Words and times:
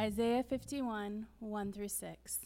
Isaiah 0.00 0.42
51, 0.42 1.26
1 1.38 1.72
through 1.72 1.88
6. 1.88 2.38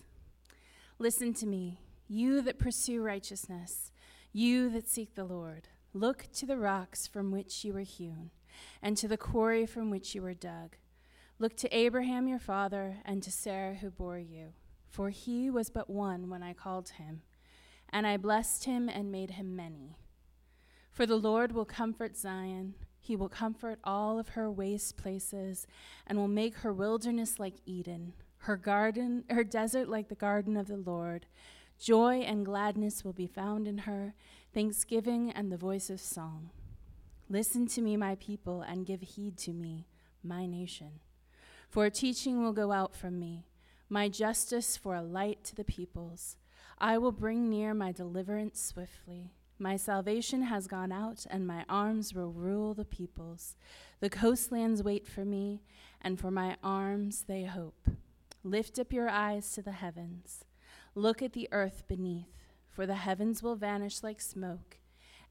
Listen 0.98 1.32
to 1.32 1.46
me, 1.46 1.80
you 2.06 2.42
that 2.42 2.58
pursue 2.58 3.00
righteousness, 3.00 3.90
you 4.34 4.68
that 4.68 4.86
seek 4.86 5.14
the 5.14 5.24
Lord. 5.24 5.68
Look 5.94 6.26
to 6.34 6.44
the 6.44 6.58
rocks 6.58 7.06
from 7.06 7.30
which 7.30 7.64
you 7.64 7.72
were 7.72 7.80
hewn, 7.80 8.32
and 8.82 8.98
to 8.98 9.08
the 9.08 9.16
quarry 9.16 9.64
from 9.64 9.88
which 9.88 10.14
you 10.14 10.20
were 10.20 10.34
dug. 10.34 10.76
Look 11.38 11.56
to 11.58 11.74
Abraham 11.74 12.28
your 12.28 12.38
father, 12.38 12.98
and 13.06 13.22
to 13.22 13.32
Sarah 13.32 13.76
who 13.76 13.90
bore 13.90 14.18
you. 14.18 14.52
For 14.86 15.08
he 15.08 15.48
was 15.48 15.70
but 15.70 15.88
one 15.88 16.28
when 16.28 16.42
I 16.42 16.52
called 16.52 16.90
him, 16.90 17.22
and 17.88 18.06
I 18.06 18.18
blessed 18.18 18.64
him 18.64 18.90
and 18.90 19.10
made 19.10 19.32
him 19.32 19.56
many. 19.56 19.96
For 20.90 21.06
the 21.06 21.16
Lord 21.16 21.52
will 21.52 21.64
comfort 21.64 22.14
Zion 22.14 22.74
he 23.00 23.16
will 23.16 23.28
comfort 23.28 23.78
all 23.84 24.18
of 24.18 24.30
her 24.30 24.50
waste 24.50 24.96
places 24.96 25.66
and 26.06 26.18
will 26.18 26.28
make 26.28 26.58
her 26.58 26.72
wilderness 26.72 27.38
like 27.38 27.54
Eden, 27.64 28.12
her 28.38 28.56
garden, 28.56 29.24
her 29.30 29.44
desert 29.44 29.88
like 29.88 30.08
the 30.08 30.14
garden 30.14 30.56
of 30.56 30.68
the 30.68 30.76
Lord. 30.76 31.26
Joy 31.78 32.20
and 32.20 32.44
gladness 32.44 33.04
will 33.04 33.12
be 33.12 33.26
found 33.26 33.68
in 33.68 33.78
her, 33.78 34.14
thanksgiving 34.52 35.30
and 35.30 35.50
the 35.50 35.56
voice 35.56 35.90
of 35.90 36.00
song. 36.00 36.50
Listen 37.30 37.66
to 37.68 37.82
me, 37.82 37.96
my 37.96 38.14
people, 38.16 38.62
and 38.62 38.86
give 38.86 39.02
heed 39.02 39.36
to 39.38 39.52
me, 39.52 39.86
my 40.22 40.46
nation. 40.46 41.00
For 41.68 41.84
a 41.84 41.90
teaching 41.90 42.42
will 42.42 42.52
go 42.52 42.72
out 42.72 42.96
from 42.96 43.20
me, 43.20 43.44
my 43.88 44.08
justice 44.08 44.76
for 44.76 44.94
a 44.94 45.02
light 45.02 45.44
to 45.44 45.54
the 45.54 45.64
peoples. 45.64 46.36
I 46.78 46.98
will 46.98 47.12
bring 47.12 47.50
near 47.50 47.74
my 47.74 47.92
deliverance 47.92 48.60
swiftly. 48.60 49.32
My 49.60 49.76
salvation 49.76 50.42
has 50.42 50.68
gone 50.68 50.92
out, 50.92 51.26
and 51.28 51.44
my 51.44 51.64
arms 51.68 52.14
will 52.14 52.30
rule 52.30 52.74
the 52.74 52.84
peoples. 52.84 53.56
The 53.98 54.08
coastlands 54.08 54.84
wait 54.84 55.06
for 55.08 55.24
me, 55.24 55.62
and 56.00 56.18
for 56.18 56.30
my 56.30 56.56
arms 56.62 57.24
they 57.26 57.44
hope. 57.44 57.88
Lift 58.44 58.78
up 58.78 58.92
your 58.92 59.08
eyes 59.08 59.50
to 59.52 59.62
the 59.62 59.72
heavens. 59.72 60.44
Look 60.94 61.22
at 61.22 61.32
the 61.32 61.48
earth 61.50 61.82
beneath, 61.88 62.38
for 62.70 62.86
the 62.86 62.94
heavens 62.94 63.42
will 63.42 63.56
vanish 63.56 64.04
like 64.04 64.20
smoke, 64.20 64.78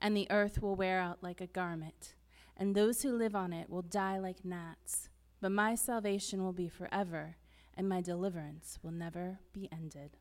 and 0.02 0.16
the 0.16 0.30
earth 0.30 0.62
will 0.62 0.76
wear 0.76 1.00
out 1.00 1.24
like 1.24 1.40
a 1.40 1.48
garment, 1.48 2.16
and 2.58 2.76
those 2.76 3.04
who 3.04 3.14
live 3.14 3.36
on 3.36 3.54
it 3.54 3.70
will 3.70 3.82
die 3.82 4.20
like 4.20 4.44
gnats. 4.44 5.08
But 5.40 5.54
my 5.54 5.76
salvation 5.76 6.44
will 6.44 6.52
be 6.52 6.68
forever, 6.68 7.38
and 7.76 7.88
my 7.88 8.02
deliverance 8.02 8.78
will 8.84 8.92
never 8.92 9.40
be 9.54 9.70
ended. 9.72 10.18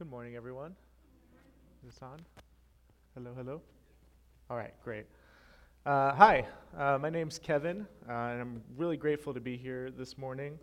Good 0.00 0.08
morning, 0.08 0.34
everyone. 0.34 0.74
Is 1.86 1.92
this 1.92 2.02
on? 2.02 2.18
Hello, 3.14 3.32
hello. 3.36 3.60
All 4.48 4.56
right, 4.56 4.72
great. 4.82 5.04
Uh, 5.84 6.14
hi, 6.14 6.46
uh, 6.78 6.96
my 6.96 7.10
name's 7.10 7.38
Kevin, 7.38 7.86
uh, 8.08 8.12
and 8.12 8.40
I'm 8.40 8.62
really 8.78 8.96
grateful 8.96 9.34
to 9.34 9.40
be 9.40 9.58
here 9.58 9.90
this 9.90 10.16
morning. 10.16 10.58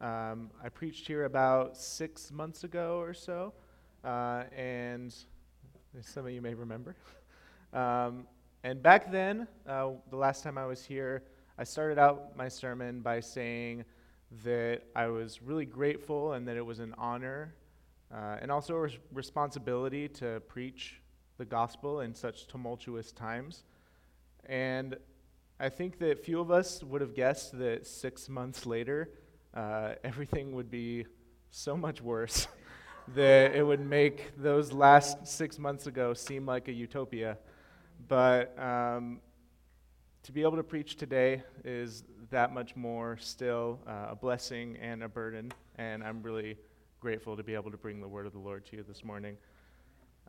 Um, 0.00 0.50
I 0.60 0.68
preached 0.68 1.06
here 1.06 1.26
about 1.26 1.76
six 1.76 2.32
months 2.32 2.64
ago 2.64 2.98
or 2.98 3.14
so, 3.14 3.52
uh, 4.02 4.46
and 4.52 5.14
some 6.00 6.26
of 6.26 6.32
you 6.32 6.42
may 6.42 6.54
remember. 6.54 6.96
um, 7.72 8.26
and 8.64 8.82
back 8.82 9.12
then, 9.12 9.46
uh, 9.64 9.90
the 10.10 10.16
last 10.16 10.42
time 10.42 10.58
I 10.58 10.66
was 10.66 10.84
here, 10.84 11.22
I 11.56 11.62
started 11.62 12.00
out 12.00 12.36
my 12.36 12.48
sermon 12.48 13.00
by 13.00 13.20
saying 13.20 13.84
that 14.42 14.80
I 14.96 15.06
was 15.06 15.40
really 15.40 15.66
grateful 15.66 16.32
and 16.32 16.48
that 16.48 16.56
it 16.56 16.66
was 16.66 16.80
an 16.80 16.96
honor 16.98 17.54
uh, 18.12 18.36
and 18.40 18.50
also 18.50 18.74
a 18.74 18.80
res- 18.80 18.98
responsibility 19.12 20.08
to 20.08 20.40
preach 20.48 21.00
the 21.38 21.44
gospel 21.44 22.00
in 22.00 22.14
such 22.14 22.46
tumultuous 22.46 23.12
times. 23.12 23.64
And 24.46 24.96
I 25.58 25.68
think 25.68 25.98
that 26.00 26.24
few 26.24 26.40
of 26.40 26.50
us 26.50 26.82
would 26.82 27.00
have 27.00 27.14
guessed 27.14 27.58
that 27.58 27.86
six 27.86 28.28
months 28.28 28.66
later, 28.66 29.10
uh, 29.54 29.94
everything 30.04 30.52
would 30.52 30.70
be 30.70 31.06
so 31.50 31.76
much 31.76 32.02
worse 32.02 32.48
that 33.14 33.54
it 33.54 33.62
would 33.64 33.80
make 33.80 34.32
those 34.36 34.72
last 34.72 35.26
six 35.26 35.58
months 35.58 35.86
ago 35.86 36.14
seem 36.14 36.46
like 36.46 36.68
a 36.68 36.72
utopia. 36.72 37.38
But 38.08 38.58
um, 38.58 39.20
to 40.24 40.32
be 40.32 40.42
able 40.42 40.56
to 40.56 40.62
preach 40.62 40.96
today 40.96 41.42
is 41.64 42.04
that 42.30 42.52
much 42.52 42.76
more 42.76 43.16
still 43.20 43.80
uh, 43.86 44.08
a 44.10 44.16
blessing 44.16 44.76
and 44.80 45.02
a 45.02 45.08
burden, 45.08 45.52
and 45.76 46.02
I'm 46.02 46.22
really 46.22 46.56
grateful 47.02 47.36
to 47.36 47.42
be 47.42 47.52
able 47.52 47.68
to 47.68 47.76
bring 47.76 48.00
the 48.00 48.06
word 48.06 48.26
of 48.26 48.32
the 48.32 48.38
Lord 48.38 48.64
to 48.64 48.76
you 48.76 48.84
this 48.86 49.02
morning. 49.02 49.36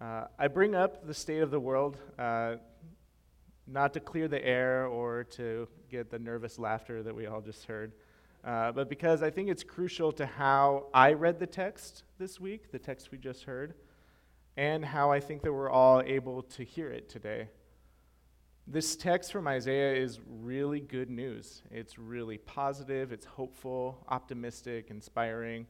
Uh, 0.02 0.24
I 0.40 0.48
bring 0.48 0.74
up 0.74 1.06
the 1.06 1.14
state 1.14 1.44
of 1.44 1.52
the 1.52 1.60
world 1.60 2.00
uh, 2.18 2.56
not 3.68 3.94
to 3.94 4.00
clear 4.00 4.28
the 4.28 4.44
air 4.44 4.88
or 4.88 5.24
to 5.24 5.68
get 5.92 6.10
the 6.10 6.18
nervous 6.18 6.58
laughter 6.58 7.04
that 7.04 7.16
we 7.16 7.28
all 7.28 7.42
just 7.42 7.66
heard, 7.66 7.92
uh, 8.44 8.72
but 8.72 8.90
because 8.90 9.22
I 9.22 9.30
think 9.30 9.50
it's 9.50 9.62
crucial 9.62 10.12
to 10.14 10.26
how 10.26 10.88
I 10.96 11.14
read 11.14 11.40
the 11.40 11.46
text 11.46 12.06
this 12.18 12.40
week, 12.40 12.72
the 12.72 12.80
text 12.80 13.12
we 13.12 13.20
just 13.20 13.44
heard, 13.44 13.76
and 14.58 14.84
how 14.84 15.12
I 15.12 15.20
think 15.20 15.44
that 15.44 15.54
we're 15.54 15.70
all 15.70 16.02
able 16.04 16.42
to 16.42 16.64
hear 16.64 16.90
it 16.90 17.08
today. 17.08 17.50
This 18.66 18.96
text 18.96 19.32
from 19.32 19.48
Isaiah 19.48 19.94
is 19.94 20.20
really 20.28 20.80
good 20.80 21.12
news. 21.12 21.62
It's 21.70 22.00
really 22.00 22.40
positive, 22.40 23.12
it's 23.12 23.26
hopeful, 23.26 24.04
optimistic, 24.10 24.88
inspiring. 24.90 25.68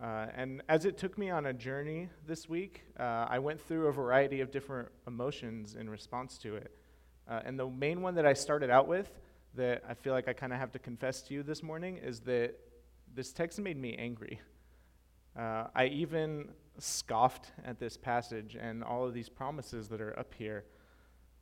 Uh, 0.00 0.26
and 0.34 0.62
as 0.68 0.84
it 0.84 0.96
took 0.96 1.18
me 1.18 1.30
on 1.30 1.46
a 1.46 1.52
journey 1.52 2.08
this 2.26 2.48
week, 2.48 2.82
uh, 2.98 3.26
I 3.28 3.38
went 3.38 3.60
through 3.60 3.88
a 3.88 3.92
variety 3.92 4.40
of 4.40 4.50
different 4.50 4.88
emotions 5.06 5.74
in 5.78 5.88
response 5.88 6.38
to 6.38 6.56
it. 6.56 6.74
Uh, 7.28 7.40
and 7.44 7.58
the 7.58 7.68
main 7.68 8.00
one 8.00 8.14
that 8.14 8.26
I 8.26 8.32
started 8.32 8.70
out 8.70 8.88
with, 8.88 9.12
that 9.54 9.82
I 9.88 9.94
feel 9.94 10.12
like 10.12 10.28
I 10.28 10.32
kind 10.32 10.52
of 10.52 10.58
have 10.58 10.72
to 10.72 10.78
confess 10.78 11.22
to 11.22 11.34
you 11.34 11.42
this 11.42 11.62
morning, 11.62 11.98
is 11.98 12.20
that 12.20 12.54
this 13.14 13.32
text 13.32 13.60
made 13.60 13.76
me 13.76 13.94
angry. 13.96 14.40
Uh, 15.38 15.64
I 15.74 15.86
even 15.86 16.48
scoffed 16.78 17.52
at 17.64 17.78
this 17.78 17.96
passage 17.96 18.56
and 18.58 18.82
all 18.82 19.06
of 19.06 19.14
these 19.14 19.28
promises 19.28 19.88
that 19.88 20.00
are 20.00 20.18
up 20.18 20.32
here. 20.34 20.64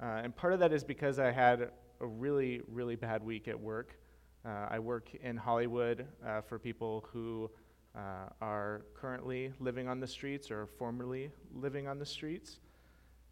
Uh, 0.03 0.21
and 0.25 0.35
part 0.35 0.53
of 0.53 0.59
that 0.59 0.73
is 0.73 0.83
because 0.83 1.19
I 1.19 1.31
had 1.31 1.71
a 2.01 2.07
really, 2.07 2.63
really 2.69 2.97
bad 2.97 3.23
week 3.23 3.47
at 3.49 3.59
work. 3.59 3.97
Uh, 4.45 4.67
I 4.71 4.79
work 4.81 5.15
in 5.23 5.37
Hollywood 5.37 6.07
for 6.49 6.59
people 6.59 7.07
who 7.13 7.51
uh, 7.97 8.29
are 8.41 8.83
currently 8.95 9.53
living 9.59 9.89
on 9.89 10.01
the 10.01 10.07
streets 10.07 10.51
or 10.51 10.67
formerly 10.67 11.31
living 11.55 11.89
on 11.89 11.99
the 11.99 12.07
streets. 12.07 12.61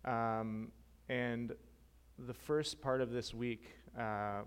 Um, 0.04 0.72
and 1.08 1.52
the 2.18 2.34
first 2.34 2.80
part 2.80 3.00
of 3.00 3.10
this 3.10 3.32
week, 3.32 3.76
uh, 3.98 4.42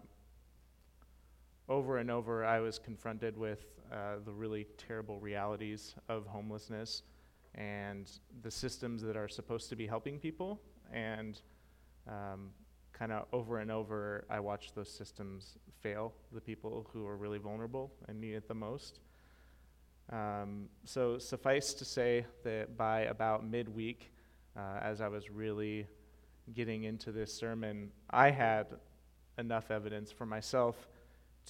over 1.69 1.97
and 1.97 2.11
over, 2.11 2.43
I 2.43 2.59
was 2.59 2.77
confronted 2.77 3.37
with 3.37 3.65
uh, 3.91 4.15
the 4.25 4.31
really 4.31 4.67
terrible 4.77 5.19
realities 5.19 5.95
of 6.09 6.25
homelessness 6.27 7.03
and 7.55 8.09
the 8.43 8.51
systems 8.51 9.01
that 9.01 9.15
are 9.15 9.27
supposed 9.27 9.69
to 9.69 9.75
be 9.75 9.87
helping 9.87 10.19
people. 10.19 10.61
And 10.93 11.39
um, 12.07 12.49
kind 12.93 13.11
of 13.11 13.25
over 13.31 13.59
and 13.59 13.71
over, 13.71 14.25
I 14.29 14.39
watched 14.39 14.75
those 14.75 14.91
systems 14.91 15.57
fail 15.81 16.13
the 16.33 16.41
people 16.41 16.87
who 16.93 17.07
are 17.07 17.17
really 17.17 17.39
vulnerable 17.39 17.91
and 18.07 18.19
need 18.19 18.33
it 18.33 18.47
the 18.47 18.53
most. 18.53 18.99
Um, 20.11 20.67
so, 20.83 21.17
suffice 21.17 21.73
to 21.75 21.85
say 21.85 22.25
that 22.43 22.75
by 22.75 23.01
about 23.01 23.47
midweek, 23.47 24.11
uh, 24.57 24.79
as 24.81 24.99
I 24.99 25.07
was 25.07 25.29
really 25.29 25.87
getting 26.53 26.83
into 26.83 27.13
this 27.13 27.33
sermon, 27.33 27.91
I 28.09 28.29
had 28.29 28.67
enough 29.37 29.71
evidence 29.71 30.11
for 30.11 30.25
myself 30.25 30.89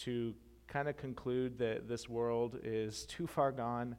to 0.02 0.36
kind 0.68 0.88
of 0.88 0.96
conclude 0.96 1.58
that 1.58 1.88
this 1.88 2.08
world 2.08 2.60
is 2.64 3.06
too 3.06 3.26
far 3.26 3.52
gone, 3.52 3.96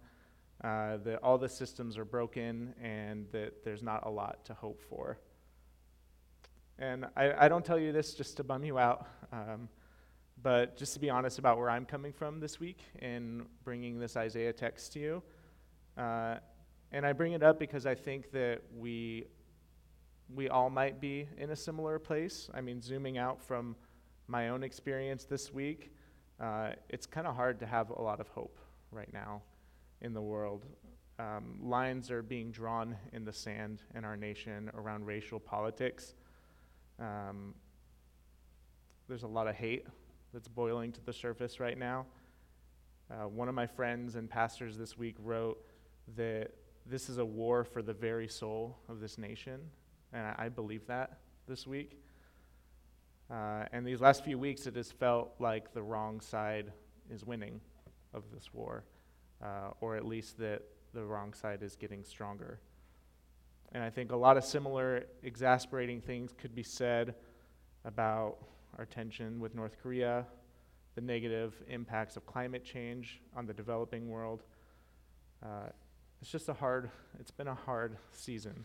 uh, 0.63 0.99
that 0.99 1.19
all 1.25 1.39
the 1.39 1.49
systems 1.49 1.99
are 1.99 2.05
broken, 2.05 2.73
and 2.81 3.27
that 3.33 3.65
there's 3.65 3.83
not 3.83 4.07
a 4.07 4.11
lot 4.11 4.45
to 4.45 4.55
hope 4.55 4.81
for. 4.89 5.19
And 6.79 7.07
I, 7.17 7.47
I 7.47 7.49
don't 7.49 7.65
tell 7.65 7.79
you 7.79 7.93
this 7.93 8.15
just 8.15 8.37
to 8.37 8.45
bum 8.45 8.65
you 8.65 8.79
out. 8.79 9.07
Um, 9.33 9.69
but 10.43 10.77
just 10.77 10.95
to 10.95 11.01
be 11.01 11.09
honest 11.09 11.39
about 11.39 11.59
where 11.59 11.71
I'm 11.71 11.85
coming 11.85 12.13
from 12.13 12.41
this 12.41 12.59
week 12.59 12.81
in 13.01 13.47
bringing 13.65 13.99
this 13.99 14.17
Isaiah 14.17 14.53
text 14.53 14.93
to 14.95 14.99
you, 14.99 15.23
uh, 15.97 16.37
and 16.91 17.07
I 17.07 17.13
bring 17.13 17.33
it 17.33 17.43
up 17.43 17.59
because 17.59 17.87
I 17.87 17.95
think 17.95 18.33
that 18.33 18.61
we 18.77 19.27
we 20.35 20.49
all 20.49 20.71
might 20.71 21.01
be 21.01 21.29
in 21.37 21.51
a 21.51 21.57
similar 21.57 21.99
place. 21.99 22.49
I 22.55 22.61
mean, 22.61 22.81
zooming 22.81 23.19
out 23.19 23.43
from 23.43 23.77
my 24.29 24.49
own 24.49 24.63
experience 24.63 25.25
this 25.25 25.53
week, 25.53 25.93
uh, 26.41 26.71
it's 26.89 27.07
kind 27.07 27.27
of 27.27 27.37
hard 27.37 27.61
to 27.61 27.67
have 27.67 27.91
a 27.91 28.01
lot 28.01 28.19
of 28.19 28.29
hope 28.29 28.59
right 28.91 29.13
now 29.13 29.43
in 30.01 30.15
the 30.15 30.23
world. 30.23 30.65
Um, 31.19 31.59
lines 31.63 32.11
are 32.11 32.23
being 32.23 32.51
drawn 32.51 32.97
in 33.13 33.25
the 33.25 33.33
sand 33.33 33.83
in 33.95 34.05
our 34.05 34.17
nation 34.17 34.71
around 34.75 35.05
racial 35.05 35.39
politics. 35.39 36.15
Um, 36.99 37.55
there's 39.09 39.23
a 39.23 39.29
lot 39.29 39.47
of 39.47 39.55
hate 39.55 39.87
that's 40.33 40.49
boiling 40.49 40.93
to 40.93 41.01
the 41.05 41.13
surface 41.13 41.61
right 41.61 41.79
now. 41.79 42.07
Uh, 43.11 43.29
one 43.29 43.49
of 43.49 43.55
my 43.55 43.67
friends 43.67 44.17
and 44.17 44.29
pastors 44.31 44.77
this 44.77 44.97
week 44.97 45.17
wrote 45.19 45.59
that 46.17 46.53
this 46.87 47.09
is 47.09 47.19
a 47.19 47.25
war 47.25 47.65
for 47.65 47.83
the 47.83 47.93
very 47.93 48.27
soul 48.27 48.79
of 48.89 49.01
this 49.01 49.19
nation, 49.19 49.61
and 50.13 50.23
I, 50.23 50.47
I 50.47 50.49
believe 50.49 50.87
that 50.87 51.19
this 51.47 51.67
week. 51.67 51.99
Uh, 53.31 53.65
and 53.73 53.87
these 53.87 54.01
last 54.01 54.25
few 54.25 54.39
weeks, 54.39 54.67
it 54.67 54.77
has 54.77 54.91
felt 54.91 55.35
like 55.39 55.73
the 55.73 55.83
wrong 55.83 56.21
side 56.21 56.73
is 57.11 57.25
winning 57.25 57.61
of 58.15 58.25
this 58.33 58.53
war, 58.53 58.85
uh, 59.43 59.71
or 59.81 59.97
at 59.97 60.07
least 60.07 60.39
that 60.39 60.63
the 60.93 61.05
wrong 61.05 61.33
side 61.33 61.63
is 61.63 61.77
getting 61.77 62.05
stronger. 62.05 62.61
And 63.73 63.83
I 63.83 63.91
think 63.91 64.13
a 64.13 64.17
lot 64.17 64.37
of 64.37 64.45
similar 64.45 65.07
exasperating 65.23 66.01
things 66.01 66.33
could 66.37 66.55
be 66.55 66.63
said 66.63 67.15
about 67.85 68.39
our 68.79 68.87
tension 68.87 69.41
with 69.41 69.55
North 69.55 69.77
Korea, 69.83 70.27
the 70.95 71.01
negative 71.01 71.55
impacts 71.69 72.17
of 72.17 72.27
climate 72.27 72.65
change 72.65 73.21
on 73.37 73.47
the 73.47 73.53
developing 73.53 74.09
world. 74.11 74.43
Uh, 75.43 75.69
it's 76.21 76.31
just 76.31 76.49
a 76.49 76.55
hard, 76.55 76.91
it's 77.19 77.31
been 77.31 77.49
a 77.49 77.55
hard 77.55 77.97
season. 78.13 78.65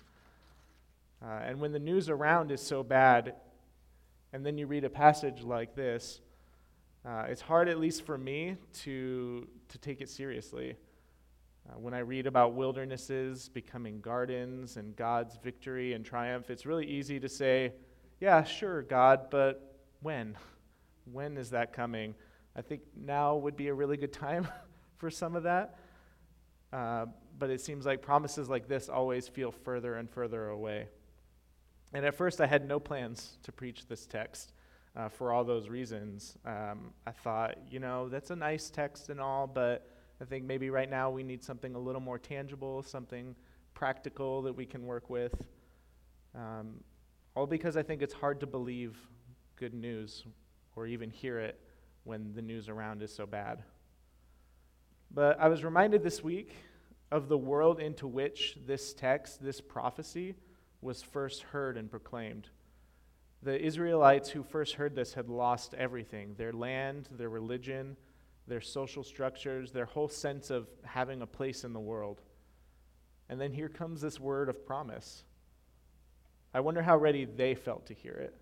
Uh, 1.23 1.39
and 1.43 1.59
when 1.59 1.71
the 1.71 1.79
news 1.79 2.09
around 2.09 2.51
is 2.51 2.61
so 2.61 2.83
bad, 2.83 3.33
and 4.33 4.45
then 4.45 4.57
you 4.57 4.67
read 4.67 4.83
a 4.83 4.89
passage 4.89 5.41
like 5.41 5.75
this, 5.75 6.21
uh, 7.05 7.25
it's 7.29 7.41
hard, 7.41 7.69
at 7.69 7.79
least 7.79 8.05
for 8.05 8.17
me, 8.17 8.57
to, 8.73 9.47
to 9.69 9.77
take 9.77 10.01
it 10.01 10.09
seriously. 10.09 10.75
Uh, 11.67 11.79
when 11.79 11.93
I 11.93 11.99
read 11.99 12.27
about 12.27 12.53
wildernesses 12.53 13.49
becoming 13.49 14.01
gardens 14.01 14.77
and 14.77 14.95
God's 14.95 15.37
victory 15.41 15.93
and 15.93 16.05
triumph, 16.05 16.49
it's 16.49 16.65
really 16.65 16.85
easy 16.85 17.19
to 17.19 17.29
say, 17.29 17.73
yeah, 18.19 18.43
sure, 18.43 18.81
God, 18.81 19.29
but 19.29 19.76
when? 20.01 20.37
When 21.11 21.37
is 21.37 21.51
that 21.51 21.73
coming? 21.73 22.15
I 22.55 22.61
think 22.61 22.81
now 22.95 23.35
would 23.35 23.55
be 23.55 23.67
a 23.67 23.73
really 23.73 23.97
good 23.97 24.13
time 24.13 24.47
for 24.97 25.09
some 25.09 25.35
of 25.35 25.43
that. 25.43 25.79
Uh, 26.73 27.05
but 27.39 27.49
it 27.49 27.61
seems 27.61 27.85
like 27.85 28.01
promises 28.01 28.49
like 28.49 28.67
this 28.67 28.89
always 28.89 29.27
feel 29.27 29.51
further 29.51 29.95
and 29.95 30.09
further 30.09 30.49
away. 30.49 30.87
And 31.93 32.05
at 32.05 32.15
first, 32.15 32.41
I 32.41 32.47
had 32.47 32.67
no 32.67 32.79
plans 32.79 33.37
to 33.43 33.51
preach 33.51 33.87
this 33.87 34.05
text 34.05 34.53
uh, 34.95 35.07
for 35.07 35.31
all 35.31 35.43
those 35.43 35.69
reasons. 35.69 36.37
Um, 36.45 36.91
I 37.05 37.11
thought, 37.11 37.57
you 37.69 37.79
know, 37.79 38.09
that's 38.09 38.31
a 38.31 38.35
nice 38.35 38.69
text 38.69 39.09
and 39.09 39.21
all, 39.21 39.47
but 39.47 39.87
I 40.19 40.25
think 40.25 40.45
maybe 40.45 40.69
right 40.69 40.89
now 40.89 41.09
we 41.09 41.23
need 41.23 41.43
something 41.43 41.75
a 41.75 41.79
little 41.79 42.01
more 42.01 42.17
tangible, 42.17 42.81
something 42.81 43.35
practical 43.75 44.41
that 44.41 44.53
we 44.53 44.65
can 44.65 44.85
work 44.85 45.09
with. 45.09 45.45
Um, 46.35 46.83
all 47.35 47.45
because 47.45 47.77
I 47.77 47.83
think 47.83 48.01
it's 48.01 48.13
hard 48.13 48.39
to 48.39 48.47
believe 48.47 48.97
good 49.57 49.73
news 49.73 50.25
or 50.75 50.87
even 50.87 51.09
hear 51.09 51.39
it 51.39 51.59
when 52.03 52.33
the 52.33 52.41
news 52.41 52.69
around 52.69 53.01
is 53.01 53.13
so 53.13 53.25
bad. 53.25 53.63
But 55.11 55.39
I 55.39 55.49
was 55.49 55.63
reminded 55.63 56.03
this 56.03 56.23
week 56.23 56.55
of 57.11 57.27
the 57.27 57.37
world 57.37 57.79
into 57.79 58.07
which 58.07 58.57
this 58.65 58.93
text, 58.93 59.41
this 59.41 59.59
prophecy, 59.59 60.35
was 60.81 61.01
first 61.01 61.41
heard 61.43 61.77
and 61.77 61.89
proclaimed. 61.89 62.49
The 63.43 63.59
Israelites 63.59 64.29
who 64.29 64.43
first 64.43 64.75
heard 64.75 64.95
this 64.95 65.13
had 65.13 65.29
lost 65.29 65.73
everything 65.73 66.35
their 66.37 66.53
land, 66.53 67.09
their 67.11 67.29
religion, 67.29 67.97
their 68.47 68.61
social 68.61 69.03
structures, 69.03 69.71
their 69.71 69.85
whole 69.85 70.09
sense 70.09 70.49
of 70.49 70.67
having 70.83 71.21
a 71.21 71.27
place 71.27 71.63
in 71.63 71.73
the 71.73 71.79
world. 71.79 72.21
And 73.29 73.39
then 73.39 73.51
here 73.51 73.69
comes 73.69 74.01
this 74.01 74.19
word 74.19 74.49
of 74.49 74.65
promise. 74.65 75.23
I 76.53 76.61
wonder 76.61 76.81
how 76.81 76.97
ready 76.97 77.25
they 77.25 77.55
felt 77.55 77.87
to 77.87 77.93
hear 77.93 78.13
it. 78.13 78.35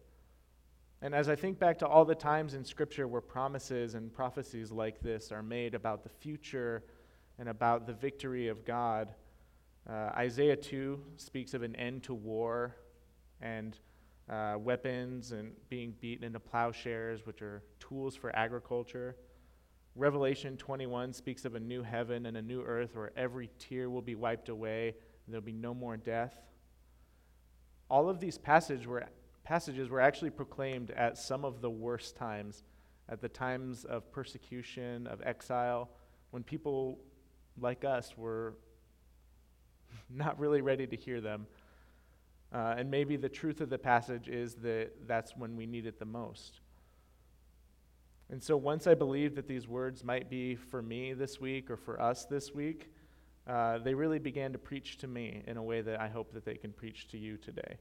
And 1.01 1.13
as 1.13 1.30
I 1.30 1.36
think 1.36 1.59
back 1.59 1.77
to 1.80 1.88
all 1.88 2.06
the 2.06 2.15
times 2.15 2.53
in 2.53 2.63
Scripture 2.63 3.07
where 3.07 3.21
promises 3.21 3.95
and 3.95 4.12
prophecies 4.12 4.71
like 4.71 5.01
this 5.01 5.31
are 5.31 5.44
made 5.44 5.75
about 5.75 6.03
the 6.03 6.09
future 6.09 6.83
and 7.38 7.50
about 7.50 7.86
the 7.86 7.94
victory 7.94 8.47
of 8.47 8.65
God, 8.65 9.13
uh, 9.89 10.12
Isaiah 10.15 10.56
2 10.56 11.00
speaks 11.18 11.53
of 11.53 11.62
an 11.62 11.75
end 11.75 12.03
to 12.03 12.13
war 12.13 12.75
and 13.42 13.77
uh, 14.30 14.56
weapons 14.57 15.31
and 15.31 15.51
being 15.69 15.94
beaten 16.00 16.24
into 16.24 16.39
plowshares, 16.39 17.25
which 17.25 17.41
are 17.41 17.62
tools 17.80 18.15
for 18.15 18.36
agriculture. 18.36 19.15
Revelation 19.95 20.57
21 20.57 21.13
speaks 21.13 21.45
of 21.45 21.56
a 21.56 21.59
new 21.59 21.83
heaven 21.83 22.25
and 22.25 22.36
a 22.36 22.41
new 22.41 22.63
earth 22.63 22.95
where 22.95 23.12
every 23.15 23.50
tear 23.59 23.89
will 23.89 24.01
be 24.01 24.15
wiped 24.15 24.50
away, 24.50 24.95
there'll 25.27 25.41
be 25.41 25.51
no 25.51 25.74
more 25.74 25.98
death. 25.98 26.36
All 27.89 28.09
of 28.09 28.19
these 28.19 28.38
passages 28.38 28.88
were, 28.88 29.06
passages 29.45 29.89
were 29.89 30.01
actually 30.01 30.31
proclaimed 30.31 30.92
at 30.92 31.18
some 31.18 31.45
of 31.45 31.62
the 31.62 31.69
worst 31.69 32.18
times, 32.18 32.63
at 33.07 33.21
the 33.21 33.30
times 33.30 33.86
of 33.86 34.12
persecution, 34.12 35.07
of 35.07 35.21
exile, 35.24 35.89
when 36.31 36.44
people 36.44 37.00
like 37.62 37.86
us 37.86 38.18
were 38.18 38.56
not 40.09 40.38
really 40.39 40.62
ready 40.62 40.86
to 40.88 40.95
hear 40.95 41.21
them. 41.21 41.47
Uh, 42.53 42.75
and 42.77 42.89
maybe 42.89 43.15
the 43.15 43.30
truth 43.30 43.62
of 43.62 43.69
the 43.69 43.77
passage 43.77 44.27
is 44.27 44.56
that 44.56 44.92
that's 45.07 45.36
when 45.38 45.56
we 45.56 45.65
need 45.65 45.86
it 45.86 46.00
the 46.00 46.06
most. 46.06 46.59
And 48.30 48.41
so 48.41 48.57
once 48.57 48.88
I 48.88 48.95
believed 48.95 49.36
that 49.36 49.48
these 49.48 49.68
words 49.68 50.03
might 50.03 50.30
be 50.30 50.56
for 50.56 50.81
me 50.81 51.13
this 51.13 51.39
week 51.39 51.69
or 51.69 51.77
for 51.77 52.01
us 52.01 52.25
this 52.25 52.53
week, 52.53 52.91
uh, 53.48 53.77
they 53.77 53.94
really 53.94 54.18
began 54.18 54.51
to 54.53 54.57
preach 54.57 54.98
to 54.98 55.07
me 55.07 55.44
in 55.45 55.57
a 55.57 55.63
way 55.63 55.81
that 55.81 56.01
I 56.01 56.07
hope 56.07 56.33
that 56.33 56.45
they 56.45 56.56
can 56.56 56.71
preach 56.71 57.07
to 57.09 57.18
you 57.19 57.38
today. 57.38 57.77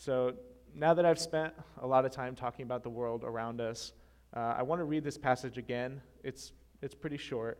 So 0.00 0.34
now 0.76 0.94
that 0.94 1.04
I've 1.04 1.18
spent 1.18 1.54
a 1.82 1.86
lot 1.86 2.04
of 2.04 2.12
time 2.12 2.36
talking 2.36 2.62
about 2.62 2.84
the 2.84 2.88
world 2.88 3.24
around 3.24 3.60
us, 3.60 3.92
uh, 4.34 4.54
I 4.56 4.62
want 4.62 4.78
to 4.78 4.84
read 4.84 5.02
this 5.02 5.18
passage 5.18 5.58
again. 5.58 6.00
It's, 6.22 6.52
it's 6.80 6.94
pretty 6.94 7.16
short, 7.16 7.58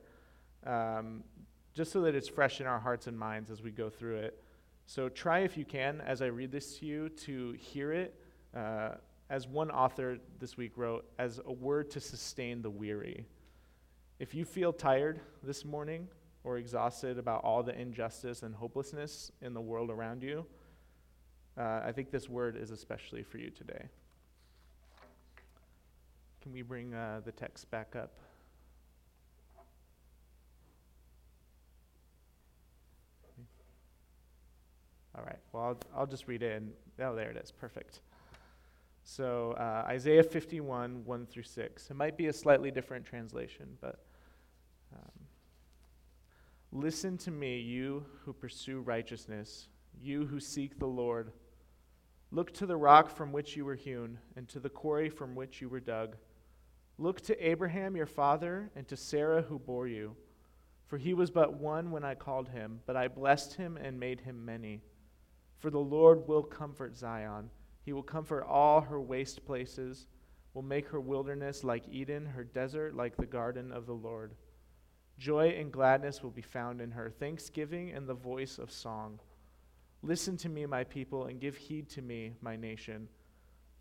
um, 0.65 1.25
just 1.75 1.91
so 1.91 2.01
that 2.03 2.15
it's 2.15 2.29
fresh 2.29 2.61
in 2.61 2.69
our 2.69 2.79
hearts 2.79 3.09
and 3.09 3.19
minds 3.19 3.51
as 3.51 3.61
we 3.61 3.73
go 3.73 3.91
through 3.91 4.19
it. 4.19 4.41
So 4.87 5.09
try, 5.09 5.41
if 5.41 5.57
you 5.57 5.65
can, 5.65 6.01
as 6.01 6.23
I 6.23 6.27
read 6.27 6.53
this 6.53 6.79
to 6.79 6.87
you, 6.87 7.09
to 7.09 7.57
hear 7.59 7.93
it, 7.93 8.15
uh, 8.57 8.91
as 9.31 9.49
one 9.49 9.73
author 9.73 10.19
this 10.39 10.57
week 10.57 10.73
wrote, 10.77 11.07
as 11.19 11.41
a 11.45 11.53
word 11.53 11.91
to 11.91 12.01
sustain 12.01 12.63
the 12.63 12.71
weary. 12.71 13.27
If 14.21 14.33
you 14.33 14.45
feel 14.45 14.73
tired 14.73 15.21
this 15.43 15.65
morning 15.65 16.07
or 16.45 16.57
exhausted 16.57 17.19
about 17.19 17.43
all 17.43 17.65
the 17.65 17.77
injustice 17.77 18.45
and 18.45 18.55
hopelessness 18.55 19.33
in 19.43 19.55
the 19.55 19.61
world 19.61 19.91
around 19.91 20.23
you, 20.23 20.47
uh, 21.59 21.81
I 21.85 21.93
think 21.93 22.11
this 22.11 22.29
word 22.29 22.57
is 22.57 22.71
especially 22.71 23.23
for 23.23 23.39
you 23.39 23.51
today. 23.51 23.89
Can 26.41 26.53
we 26.53 26.63
bring 26.63 26.95
uh, 26.95 27.21
the 27.25 27.33
text 27.33 27.71
back 27.71 27.97
up? 27.97 28.13
All 35.17 35.25
right, 35.25 35.39
well, 35.53 35.65
I'll, 35.65 35.79
I'll 35.97 36.07
just 36.07 36.29
read 36.29 36.45
it. 36.45 36.63
And, 36.63 36.73
oh, 37.01 37.17
there 37.17 37.31
it 37.31 37.37
is. 37.37 37.51
Perfect. 37.51 38.01
So, 39.03 39.53
uh, 39.53 39.85
Isaiah 39.89 40.23
51, 40.23 41.03
1 41.05 41.27
through 41.27 41.43
6. 41.43 41.91
It 41.91 41.95
might 41.95 42.17
be 42.17 42.27
a 42.27 42.33
slightly 42.33 42.71
different 42.71 43.05
translation, 43.05 43.67
but 43.81 44.05
um, 44.95 45.11
listen 46.73 47.17
to 47.19 47.31
me, 47.31 47.59
you 47.59 48.05
who 48.25 48.33
pursue 48.33 48.81
righteousness, 48.81 49.69
you 50.01 50.27
who 50.27 50.39
seek 50.39 50.79
the 50.79 50.87
Lord. 50.87 51.33
Look 52.31 52.53
to 52.55 52.67
the 52.67 52.77
rock 52.77 53.09
from 53.09 53.33
which 53.33 53.57
you 53.57 53.65
were 53.65 53.75
hewn, 53.75 54.19
and 54.37 54.49
to 54.49 54.61
the 54.61 54.69
quarry 54.69 55.09
from 55.09 55.35
which 55.35 55.61
you 55.61 55.69
were 55.69 55.81
dug. 55.81 56.17
Look 56.99 57.21
to 57.23 57.47
Abraham 57.47 57.97
your 57.97 58.07
father, 58.07 58.71
and 58.77 58.87
to 58.89 58.97
Sarah 58.97 59.43
who 59.43 59.59
bore 59.59 59.89
you. 59.89 60.17
For 60.87 60.99
he 60.99 61.15
was 61.15 61.31
but 61.31 61.55
one 61.55 61.91
when 61.91 62.05
I 62.05 62.15
called 62.15 62.49
him, 62.49 62.81
but 62.87 62.97
I 62.97 63.09
blessed 63.09 63.55
him 63.55 63.77
and 63.77 64.01
made 64.01 64.21
him 64.21 64.45
many. 64.45 64.83
For 65.59 65.71
the 65.71 65.79
Lord 65.79 66.27
will 66.27 66.43
comfort 66.43 66.97
Zion 66.97 67.51
he 67.89 67.95
will 67.95 68.03
comfort 68.03 68.45
all 68.45 68.83
her 68.83 69.01
waste 69.01 69.47
places, 69.47 70.09
will 70.53 70.61
make 70.61 70.89
her 70.89 71.01
wilderness 71.01 71.65
like 71.65 71.89
Eden, 71.89 72.27
her 72.27 72.45
desert 72.45 72.95
like 72.95 73.17
the 73.17 73.25
garden 73.25 73.73
of 73.73 73.87
the 73.87 73.95
Lord. 73.95 74.35
Joy 75.17 75.57
and 75.59 75.73
gladness 75.73 76.23
will 76.23 76.31
be 76.31 76.43
found 76.43 76.83
in 76.83 76.91
her, 76.91 77.09
thanksgiving 77.09 77.93
and 77.93 78.07
the 78.07 78.13
voice 78.13 78.59
of 78.59 78.71
song. 78.71 79.21
Listen 80.03 80.37
to 80.39 80.49
me, 80.49 80.65
my 80.67 80.85
people, 80.85 81.27
and 81.27 81.41
give 81.41 81.57
heed 81.57 81.89
to 81.91 82.03
me, 82.03 82.33
my 82.41 82.57
nation. 82.57 83.09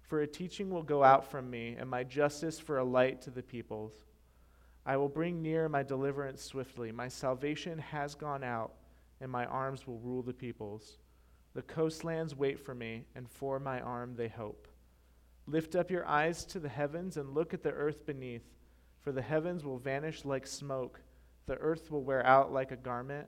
For 0.01 0.21
a 0.21 0.27
teaching 0.27 0.69
will 0.69 0.83
go 0.83 1.03
out 1.03 1.29
from 1.29 1.49
me, 1.49 1.75
and 1.77 1.89
my 1.89 2.03
justice 2.03 2.59
for 2.59 2.77
a 2.79 2.83
light 2.83 3.21
to 3.23 3.29
the 3.29 3.43
peoples. 3.43 3.93
I 4.85 4.97
will 4.97 5.09
bring 5.09 5.41
near 5.41 5.67
my 5.67 5.83
deliverance 5.83 6.41
swiftly. 6.41 6.91
My 6.91 7.07
salvation 7.07 7.77
has 7.77 8.15
gone 8.15 8.43
out, 8.43 8.73
and 9.19 9.31
my 9.31 9.45
arms 9.45 9.85
will 9.85 9.99
rule 9.99 10.21
the 10.21 10.33
peoples. 10.33 10.97
The 11.53 11.61
coastlands 11.61 12.35
wait 12.35 12.59
for 12.59 12.73
me, 12.73 13.03
and 13.15 13.29
for 13.29 13.59
my 13.59 13.81
arm 13.81 14.15
they 14.15 14.29
hope. 14.29 14.67
Lift 15.45 15.75
up 15.75 15.91
your 15.91 16.05
eyes 16.05 16.45
to 16.45 16.59
the 16.59 16.69
heavens 16.69 17.17
and 17.17 17.33
look 17.33 17.53
at 17.53 17.63
the 17.63 17.71
earth 17.71 18.05
beneath, 18.05 18.43
for 19.01 19.11
the 19.11 19.21
heavens 19.21 19.63
will 19.63 19.77
vanish 19.77 20.25
like 20.25 20.45
smoke, 20.45 21.01
the 21.45 21.55
earth 21.55 21.89
will 21.89 22.03
wear 22.03 22.25
out 22.25 22.51
like 22.51 22.71
a 22.71 22.75
garment, 22.75 23.27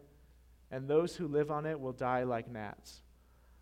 and 0.71 0.87
those 0.87 1.15
who 1.15 1.27
live 1.27 1.51
on 1.51 1.65
it 1.65 1.79
will 1.79 1.93
die 1.93 2.23
like 2.23 2.49
gnats. 2.49 3.01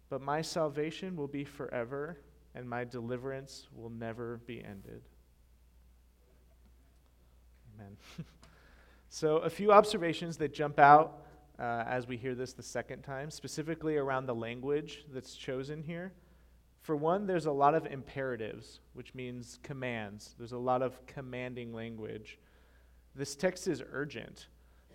But 0.10 0.22
my 0.22 0.42
salvation 0.42 1.16
will 1.16 1.28
be 1.28 1.44
forever, 1.44 2.18
and 2.56 2.70
my 2.70 2.84
deliverance 2.84 3.68
will 3.76 3.90
never 3.90 4.42
be 4.46 4.64
ended. 4.64 5.02
Amen. 7.76 7.98
so, 9.10 9.38
a 9.38 9.50
few 9.50 9.72
observations 9.72 10.38
that 10.38 10.54
jump 10.54 10.80
out 10.80 11.24
uh, 11.60 11.84
as 11.88 12.08
we 12.08 12.18
hear 12.18 12.36
this 12.36 12.54
the 12.54 12.64
second 12.64 13.02
time, 13.02 13.32
specifically 13.32 13.98
around 13.98 14.26
the 14.26 14.36
language 14.36 15.06
that's 15.14 15.36
chosen 15.36 15.84
here. 15.84 16.14
For 16.82 16.96
one, 16.96 17.28
there's 17.28 17.48
a 17.48 17.52
lot 17.52 17.76
of 17.76 17.86
imperatives, 17.86 18.80
which 18.94 19.14
means 19.14 19.60
commands. 19.62 20.36
There's 20.38 20.54
a 20.54 20.58
lot 20.58 20.82
of 20.82 21.06
commanding 21.06 21.74
language. 21.74 22.40
This 23.16 23.36
text 23.36 23.68
is 23.68 23.84
urgent. 23.92 24.48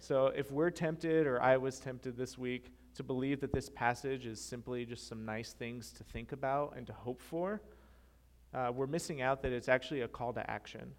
So 0.02 0.32
if 0.34 0.50
we're 0.50 0.70
tempted, 0.70 1.28
or 1.28 1.40
I 1.40 1.56
was 1.56 1.78
tempted 1.78 2.16
this 2.16 2.36
week, 2.36 2.72
to 2.96 3.04
believe 3.04 3.40
that 3.40 3.52
this 3.52 3.70
passage 3.70 4.26
is 4.26 4.40
simply 4.40 4.84
just 4.84 5.06
some 5.06 5.24
nice 5.24 5.52
things 5.52 5.92
to 5.92 6.02
think 6.02 6.32
about 6.32 6.74
and 6.76 6.84
to 6.88 6.92
hope 6.92 7.22
for, 7.22 7.62
uh, 8.52 8.72
we're 8.74 8.88
missing 8.88 9.22
out 9.22 9.42
that 9.42 9.52
it's 9.52 9.68
actually 9.68 10.00
a 10.00 10.08
call 10.08 10.32
to 10.32 10.50
action. 10.50 10.90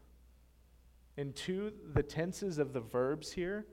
And 1.18 1.36
two, 1.36 1.74
the 1.94 2.02
tenses 2.02 2.60
of 2.60 2.72
the 2.72 2.80
verbs 2.80 3.30
here, 3.30 3.66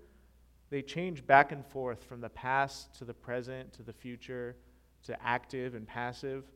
they 0.68 0.82
change 0.82 1.24
back 1.24 1.52
and 1.52 1.64
forth 1.64 2.02
from 2.02 2.20
the 2.20 2.28
past 2.30 2.92
to 2.98 3.04
the 3.04 3.14
present 3.14 3.72
to 3.74 3.84
the 3.84 3.92
future 3.92 4.56
to 5.04 5.16
active 5.24 5.76
and 5.76 5.86
passive, 5.86 6.50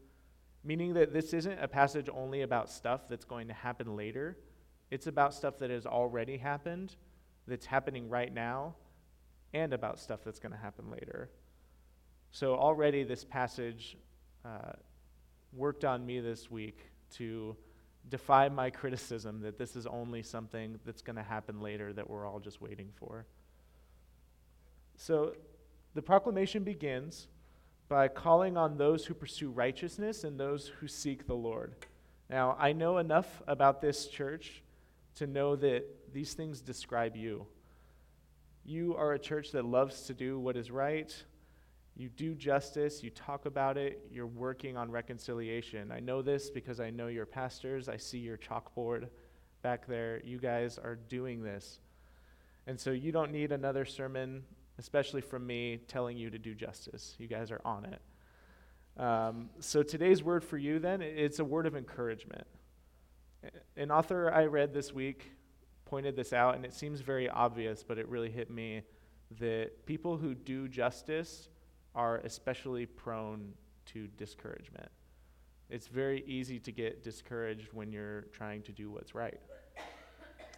meaning 0.65 0.95
that 0.95 1.13
this 1.13 1.33
isn't 1.33 1.61
a 1.61 1.69
passage 1.69 2.09
only 2.13 2.43
about 2.43 2.69
stuff 2.69 3.09
that's 3.09 3.25
going 3.25 3.47
to 3.47 3.55
happen 3.55 3.95
later. 3.95 4.37
It's 4.91 5.07
about 5.07 5.33
stuff 5.33 5.59
that 5.59 5.71
has 5.71 5.87
already 5.87 6.37
happened, 6.37 6.97
that's 7.47 7.67
happening 7.67 8.09
right 8.09 8.33
now, 8.33 8.75
and 9.53 9.73
about 9.73 9.99
stuff 9.99 10.21
that's 10.25 10.39
going 10.39 10.53
to 10.53 10.59
happen 10.59 10.91
later. 10.91 11.31
So 12.33 12.55
already 12.55 13.05
this 13.05 13.25
passage 13.25 13.97
uh, 14.45 14.73
worked 15.53 15.85
on 15.85 16.05
me 16.05 16.21
this 16.21 16.51
week 16.51 16.79
to 17.17 17.57
defy 18.09 18.49
my 18.49 18.71
criticism 18.71 19.41
that 19.41 19.59
this 19.59 19.77
is 19.77 19.87
only 19.87 20.23
something 20.23 20.79
that's 20.85 21.03
going 21.03 21.17
to 21.17 21.23
happen 21.23 21.61
later 21.61 21.93
that 21.93 22.11
we're 22.11 22.27
all 22.27 22.41
just 22.41 22.61
waiting 22.61 22.91
for. 22.97 23.25
So 24.97 25.35
the 25.95 26.03
proclamation 26.03 26.65
begins 26.65 27.29
by 27.89 28.09
calling 28.09 28.57
on 28.57 28.77
those 28.77 29.07
who 29.07 29.15
pursue 29.15 29.51
righteousness 29.51 30.25
and 30.25 30.39
those 30.39 30.69
who 30.81 30.89
seek 30.89 31.27
the 31.27 31.35
Lord. 31.35 31.75
Now, 32.29 32.57
I 32.59 32.73
know 32.73 32.99
enough 32.99 33.43
about 33.47 33.81
this 33.81 34.07
church 34.09 34.63
to 35.17 35.27
know 35.27 35.57
that 35.57 36.13
these 36.13 36.35
things 36.35 36.61
describe 36.61 37.17
you. 37.17 37.47
You 38.65 38.97
are 38.97 39.13
a 39.13 39.19
church 39.19 39.53
that 39.53 39.65
loves 39.65 40.03
to 40.03 40.15
do 40.15 40.39
what 40.39 40.57
is 40.57 40.71
right, 40.71 41.15
you 41.97 42.09
do 42.09 42.35
justice, 42.35 43.03
you 43.03 43.11
talk 43.11 43.47
about 43.47 43.77
it, 43.77 44.07
you're 44.11 44.27
working 44.27 44.77
on 44.77 44.91
reconciliation. 44.91 45.93
I 45.93 46.01
know 46.01 46.23
this 46.23 46.51
because 46.51 46.81
I 46.81 46.91
know 46.91 47.07
your 47.07 47.27
pastors. 47.27 47.89
I 47.89 47.99
see 47.99 48.19
your 48.19 48.37
chalkboard 48.37 49.09
back 49.63 49.87
there. 49.87 50.21
You 50.25 50.39
guys 50.39 50.77
are 50.77 50.97
doing 50.97 51.43
this. 51.43 51.79
And 52.67 52.81
so 52.81 52.91
you 52.91 53.13
don't 53.13 53.31
need 53.31 53.53
another 53.53 53.85
sermon, 53.85 54.43
especially 54.79 55.21
from 55.21 55.47
me, 55.47 55.79
telling 55.87 56.17
you 56.17 56.31
to 56.31 56.39
do 56.39 56.55
justice. 56.55 57.15
You 57.19 57.29
guys 57.29 57.53
are 57.53 57.61
on 57.65 57.85
it. 57.85 59.01
Um, 59.01 59.51
so 59.61 59.83
today's 59.83 60.23
word 60.23 60.43
for 60.43 60.59
you, 60.59 60.81
then, 60.81 61.01
it's 61.01 61.39
a 61.39 61.45
word 61.45 61.67
of 61.67 61.77
encouragement. 61.77 62.47
An 63.77 63.91
author 63.91 64.31
I 64.31 64.47
read 64.47 64.73
this 64.73 64.93
week 64.93 65.33
pointed 65.85 66.17
this 66.17 66.33
out, 66.33 66.57
and 66.57 66.65
it 66.65 66.73
seems 66.73 67.01
very 67.01 67.29
obvious, 67.29 67.83
but 67.83 67.99
it 67.99 68.09
really 68.09 68.31
hit 68.31 68.51
me 68.51 68.83
that 69.39 69.87
people 69.87 70.17
who 70.17 70.35
do 70.35 70.69
justice 70.69 71.49
are 71.95 72.19
especially 72.19 72.87
prone 72.87 73.53
to 73.87 74.09
discouragement. 74.17 74.91
It's 75.71 75.87
very 75.87 76.23
easy 76.27 76.59
to 76.61 76.73
get 76.73 77.03
discouraged 77.03 77.69
when 77.73 77.91
you're 77.93 78.23
trying 78.33 78.63
to 78.63 78.73
do 78.73 78.91
what's 78.91 79.15
right. 79.15 79.41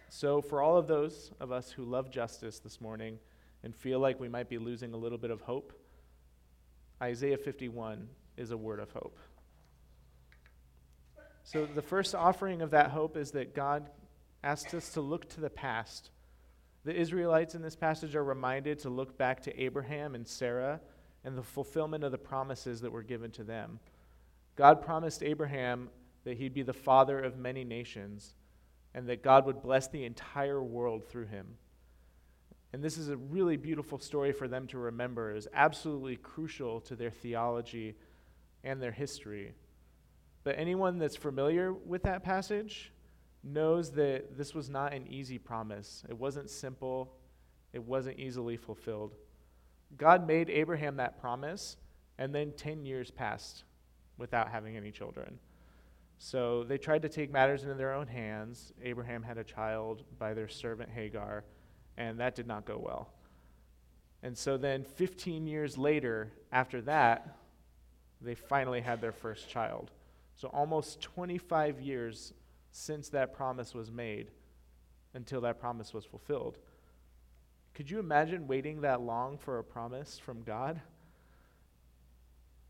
So, 0.09 0.41
for 0.41 0.61
all 0.61 0.77
of 0.77 0.87
those 0.87 1.31
of 1.39 1.51
us 1.51 1.71
who 1.71 1.83
love 1.83 2.09
justice 2.09 2.59
this 2.59 2.79
morning 2.79 3.19
and 3.63 3.75
feel 3.75 3.99
like 3.99 4.19
we 4.19 4.29
might 4.29 4.49
be 4.49 4.57
losing 4.57 4.93
a 4.93 4.97
little 4.97 5.17
bit 5.17 5.31
of 5.31 5.41
hope, 5.41 5.73
Isaiah 7.01 7.37
51 7.37 8.07
is 8.37 8.51
a 8.51 8.57
word 8.57 8.79
of 8.79 8.91
hope. 8.91 9.17
So, 11.47 11.65
the 11.65 11.81
first 11.81 12.13
offering 12.13 12.61
of 12.61 12.71
that 12.71 12.91
hope 12.91 13.15
is 13.15 13.31
that 13.31 13.55
God 13.55 13.89
asks 14.43 14.73
us 14.73 14.89
to 14.89 15.01
look 15.01 15.29
to 15.29 15.39
the 15.39 15.49
past. 15.49 16.09
The 16.83 16.93
Israelites 16.93 17.55
in 17.55 17.61
this 17.61 17.73
passage 17.77 18.17
are 18.17 18.23
reminded 18.23 18.79
to 18.79 18.89
look 18.89 19.17
back 19.17 19.43
to 19.43 19.57
Abraham 19.57 20.13
and 20.13 20.27
Sarah 20.27 20.81
and 21.23 21.37
the 21.37 21.43
fulfillment 21.43 22.03
of 22.03 22.11
the 22.11 22.17
promises 22.17 22.81
that 22.81 22.91
were 22.91 23.01
given 23.01 23.31
to 23.31 23.45
them. 23.45 23.79
God 24.57 24.81
promised 24.81 25.23
Abraham 25.23 25.89
that 26.25 26.35
he'd 26.35 26.53
be 26.53 26.63
the 26.63 26.73
father 26.73 27.17
of 27.17 27.37
many 27.37 27.63
nations 27.63 28.35
and 28.93 29.07
that 29.07 29.23
God 29.23 29.45
would 29.45 29.61
bless 29.61 29.87
the 29.87 30.03
entire 30.03 30.61
world 30.61 31.07
through 31.07 31.27
him. 31.27 31.47
And 32.73 32.83
this 32.83 32.97
is 32.97 33.07
a 33.07 33.15
really 33.15 33.55
beautiful 33.55 33.99
story 33.99 34.33
for 34.33 34.49
them 34.49 34.67
to 34.67 34.77
remember. 34.77 35.31
It 35.31 35.37
is 35.37 35.47
absolutely 35.53 36.17
crucial 36.17 36.81
to 36.81 36.97
their 36.97 37.09
theology 37.09 37.95
and 38.65 38.81
their 38.81 38.91
history. 38.91 39.53
But 40.47 40.57
anyone 40.57 40.97
that's 40.97 41.17
familiar 41.17 41.73
with 41.73 42.03
that 42.03 42.23
passage 42.23 42.93
knows 43.43 43.91
that 43.91 44.37
this 44.37 44.55
was 44.55 44.69
not 44.69 44.93
an 44.93 45.05
easy 45.09 45.37
promise. 45.37 46.05
It 46.07 46.17
wasn't 46.17 46.49
simple, 46.49 47.11
it 47.73 47.83
wasn't 47.83 48.17
easily 48.17 48.55
fulfilled. 48.55 49.15
God 49.97 50.25
made 50.25 50.49
Abraham 50.49 50.95
that 50.95 51.19
promise, 51.19 51.75
and 52.17 52.33
then 52.33 52.53
10 52.55 52.85
years 52.85 53.11
passed 53.11 53.65
without 54.17 54.47
having 54.47 54.77
any 54.77 54.89
children. 54.89 55.37
So 56.17 56.63
they 56.63 56.77
tried 56.77 57.01
to 57.01 57.09
take 57.09 57.29
matters 57.29 57.63
into 57.63 57.75
their 57.75 57.93
own 57.93 58.07
hands. 58.07 58.71
Abraham 58.81 59.23
had 59.23 59.37
a 59.37 59.43
child 59.43 60.05
by 60.17 60.33
their 60.33 60.47
servant 60.47 60.89
Hagar, 60.89 61.43
and 61.97 62.21
that 62.21 62.35
did 62.35 62.47
not 62.47 62.63
go 62.63 62.77
well. 62.77 63.09
And 64.23 64.37
so 64.37 64.55
then, 64.55 64.85
15 64.85 65.45
years 65.45 65.77
later, 65.77 66.31
after 66.53 66.79
that, 66.83 67.35
they 68.21 68.33
finally 68.33 68.79
had 68.79 69.01
their 69.01 69.11
first 69.11 69.49
child. 69.49 69.91
So 70.37 70.49
almost 70.49 71.01
25 71.01 71.81
years 71.81 72.31
since 72.71 73.09
that 73.09 73.33
promise 73.33 73.73
was 73.73 73.91
made 73.91 74.29
until 75.15 75.41
that 75.41 75.59
promise 75.59 75.93
was 75.95 76.05
fulfilled. 76.05 76.59
Could 77.73 77.89
you 77.89 77.99
imagine 77.99 78.47
waiting 78.47 78.81
that 78.81 79.01
long 79.01 79.39
for 79.39 79.57
a 79.57 79.63
promise 79.63 80.19
from 80.19 80.43
God? 80.43 80.79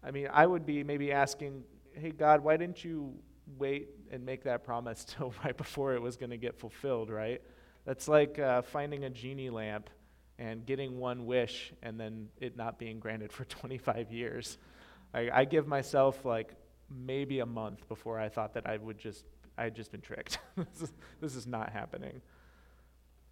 I 0.01 0.11
mean, 0.11 0.29
I 0.31 0.45
would 0.45 0.65
be 0.65 0.81
maybe 0.85 1.11
asking, 1.11 1.65
hey, 1.91 2.11
God, 2.11 2.41
why 2.41 2.55
didn't 2.55 2.85
you 2.85 3.13
wait 3.57 3.89
and 4.11 4.25
make 4.25 4.43
that 4.45 4.63
promise 4.63 5.03
till 5.07 5.33
right 5.43 5.55
before 5.55 5.93
it 5.93 6.01
was 6.01 6.15
going 6.15 6.29
to 6.29 6.37
get 6.37 6.57
fulfilled, 6.57 7.09
right? 7.09 7.41
That's 7.83 8.07
like 8.07 8.39
uh, 8.39 8.61
finding 8.61 9.03
a 9.03 9.09
genie 9.09 9.49
lamp 9.49 9.89
and 10.39 10.65
getting 10.65 10.99
one 10.99 11.25
wish 11.25 11.73
and 11.83 11.99
then 11.99 12.29
it 12.39 12.55
not 12.55 12.79
being 12.79 12.99
granted 12.99 13.33
for 13.33 13.43
25 13.45 14.13
years. 14.13 14.57
I, 15.13 15.29
I 15.33 15.45
give 15.45 15.67
myself 15.67 16.23
like 16.23 16.53
maybe 16.89 17.39
a 17.39 17.45
month 17.45 17.87
before 17.87 18.19
I 18.19 18.29
thought 18.29 18.53
that 18.53 18.67
I 18.67 18.77
would 18.77 18.97
just, 18.97 19.25
I 19.57 19.63
had 19.63 19.75
just 19.75 19.91
been 19.91 20.01
tricked. 20.01 20.39
this, 20.55 20.81
is, 20.81 20.93
this 21.21 21.35
is 21.35 21.47
not 21.47 21.71
happening. 21.71 22.21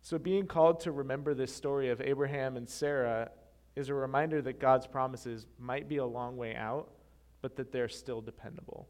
So, 0.02 0.20
being 0.20 0.46
called 0.46 0.82
to 0.82 0.92
remember 0.92 1.34
this 1.34 1.54
story 1.54 1.90
of 1.90 2.00
Abraham 2.00 2.58
and 2.58 2.70
Sarah 2.70 3.32
is 3.76 3.90
a 3.90 3.94
reminder 3.94 4.42
that 4.42 4.60
God's 4.60 4.88
promises 4.88 5.48
might 5.58 5.90
be 5.90 5.98
a 5.98 6.06
long 6.06 6.38
way 6.38 6.56
out, 6.56 6.92
but 7.42 7.56
that 7.56 7.72
they're 7.72 7.90
still 7.90 8.22
dependable. 8.22 8.88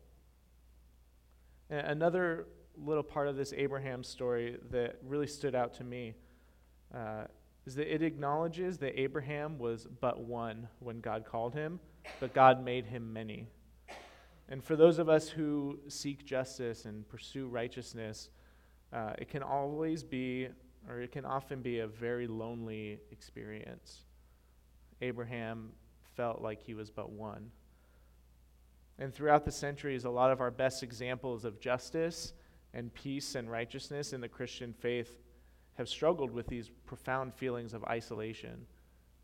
And 1.69 1.87
another 1.87 2.47
little 2.77 3.03
part 3.03 3.27
of 3.27 3.35
this 3.35 3.53
Abraham 3.55 4.03
story 4.03 4.57
that 4.71 4.97
really 5.03 5.27
stood 5.27 5.55
out 5.55 5.73
to 5.75 5.83
me 5.83 6.15
uh, 6.93 7.25
is 7.65 7.75
that 7.75 7.93
it 7.93 8.03
acknowledges 8.03 8.77
that 8.77 8.99
Abraham 8.99 9.57
was 9.57 9.87
but 10.01 10.19
one 10.19 10.67
when 10.79 10.99
God 10.99 11.25
called 11.25 11.53
him, 11.53 11.79
but 12.19 12.33
God 12.33 12.63
made 12.63 12.85
him 12.85 13.11
many. 13.11 13.47
And 14.47 14.63
for 14.63 14.75
those 14.75 14.99
of 14.99 15.09
us 15.09 15.27
who 15.29 15.79
seek 15.87 16.25
justice 16.25 16.85
and 16.85 17.07
pursue 17.07 17.47
righteousness, 17.47 18.29
uh, 18.93 19.13
it 19.17 19.29
can 19.29 19.41
always 19.43 20.03
be 20.03 20.49
or 20.87 21.01
it 21.01 21.11
can 21.11 21.25
often 21.25 21.61
be 21.61 21.79
a 21.79 21.87
very 21.87 22.27
lonely 22.27 22.99
experience. 23.11 24.03
Abraham 25.01 25.71
felt 26.15 26.41
like 26.41 26.61
he 26.61 26.73
was 26.73 26.89
but 26.89 27.11
one. 27.11 27.51
And 28.97 29.13
throughout 29.13 29.45
the 29.45 29.51
centuries, 29.51 30.05
a 30.05 30.09
lot 30.09 30.31
of 30.31 30.41
our 30.41 30.51
best 30.51 30.83
examples 30.83 31.43
of 31.43 31.59
justice 31.59 32.33
and 32.73 32.93
peace 32.93 33.35
and 33.35 33.49
righteousness 33.49 34.13
in 34.13 34.21
the 34.21 34.29
Christian 34.29 34.73
faith 34.73 35.17
have 35.73 35.89
struggled 35.89 36.31
with 36.31 36.47
these 36.47 36.69
profound 36.85 37.33
feelings 37.33 37.73
of 37.73 37.83
isolation. 37.85 38.65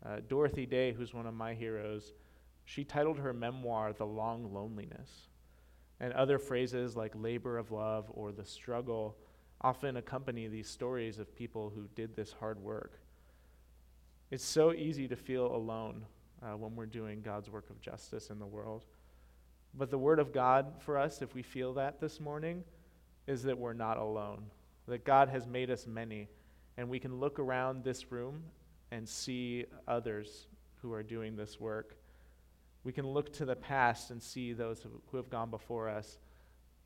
Uh, 0.04 0.16
Dorothy 0.28 0.66
Day, 0.66 0.92
who's 0.92 1.14
one 1.14 1.26
of 1.26 1.34
my 1.34 1.54
heroes, 1.54 2.12
she 2.64 2.84
titled 2.84 3.18
her 3.18 3.32
memoir 3.32 3.92
The 3.92 4.06
Long 4.06 4.52
Loneliness. 4.52 5.28
And 6.00 6.12
other 6.12 6.38
phrases 6.38 6.96
like 6.96 7.12
labor 7.14 7.58
of 7.58 7.70
love 7.70 8.06
or 8.08 8.32
the 8.32 8.44
struggle 8.44 9.16
often 9.60 9.96
accompany 9.96 10.48
these 10.48 10.68
stories 10.68 11.18
of 11.18 11.34
people 11.34 11.70
who 11.74 11.88
did 11.94 12.16
this 12.16 12.32
hard 12.32 12.58
work. 12.58 12.98
It's 14.30 14.44
so 14.44 14.72
easy 14.72 15.06
to 15.08 15.16
feel 15.16 15.54
alone 15.54 16.04
uh, 16.42 16.56
when 16.56 16.74
we're 16.74 16.86
doing 16.86 17.22
God's 17.22 17.50
work 17.50 17.70
of 17.70 17.80
justice 17.80 18.30
in 18.30 18.38
the 18.38 18.46
world. 18.46 18.84
But 19.74 19.90
the 19.90 19.98
word 19.98 20.18
of 20.18 20.32
God 20.32 20.74
for 20.80 20.98
us, 20.98 21.22
if 21.22 21.34
we 21.34 21.42
feel 21.42 21.74
that 21.74 22.00
this 22.00 22.20
morning, 22.20 22.64
is 23.26 23.42
that 23.44 23.56
we're 23.56 23.72
not 23.72 23.98
alone, 23.98 24.44
that 24.88 25.04
God 25.04 25.28
has 25.28 25.46
made 25.46 25.70
us 25.70 25.86
many, 25.86 26.28
and 26.76 26.88
we 26.88 26.98
can 26.98 27.20
look 27.20 27.38
around 27.38 27.84
this 27.84 28.10
room 28.10 28.42
and 28.90 29.08
see 29.08 29.66
others 29.86 30.48
who 30.80 30.92
are 30.92 31.02
doing 31.02 31.36
this 31.36 31.60
work. 31.60 31.96
We 32.84 32.92
can 32.92 33.06
look 33.06 33.32
to 33.34 33.44
the 33.44 33.56
past 33.56 34.10
and 34.10 34.22
see 34.22 34.52
those 34.52 34.84
who 35.10 35.16
have 35.16 35.30
gone 35.30 35.50
before 35.50 35.88
us 35.88 36.18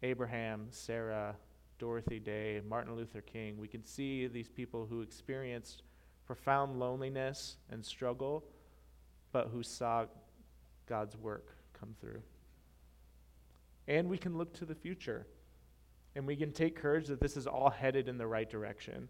Abraham, 0.02 0.66
Sarah, 0.70 1.36
Dorothy 1.78 2.18
Day, 2.18 2.60
Martin 2.68 2.94
Luther 2.96 3.22
King. 3.22 3.58
We 3.58 3.68
can 3.68 3.84
see 3.84 4.26
these 4.26 4.48
people 4.48 4.86
who 4.88 5.00
experienced 5.00 5.82
profound 6.26 6.78
loneliness 6.78 7.56
and 7.70 7.84
struggle, 7.84 8.44
but 9.32 9.48
who 9.52 9.62
saw 9.62 10.04
God's 10.86 11.16
work 11.16 11.56
come 11.78 11.94
through. 12.00 12.22
And 13.88 14.08
we 14.08 14.18
can 14.18 14.36
look 14.36 14.52
to 14.54 14.64
the 14.64 14.74
future. 14.74 15.26
And 16.14 16.26
we 16.26 16.36
can 16.36 16.52
take 16.52 16.76
courage 16.76 17.08
that 17.08 17.20
this 17.20 17.36
is 17.36 17.46
all 17.46 17.70
headed 17.70 18.08
in 18.08 18.18
the 18.18 18.26
right 18.26 18.48
direction. 18.48 19.08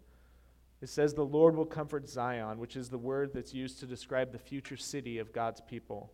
It 0.81 0.89
says, 0.89 1.13
The 1.13 1.23
Lord 1.25 1.55
will 1.55 1.65
comfort 1.65 2.07
Zion, 2.07 2.59
which 2.59 2.75
is 2.75 2.89
the 2.89 2.97
word 2.97 3.31
that's 3.33 3.53
used 3.53 3.79
to 3.79 3.85
describe 3.85 4.31
the 4.31 4.37
future 4.37 4.77
city 4.77 5.17
of 5.17 5.33
God's 5.33 5.61
people. 5.61 6.11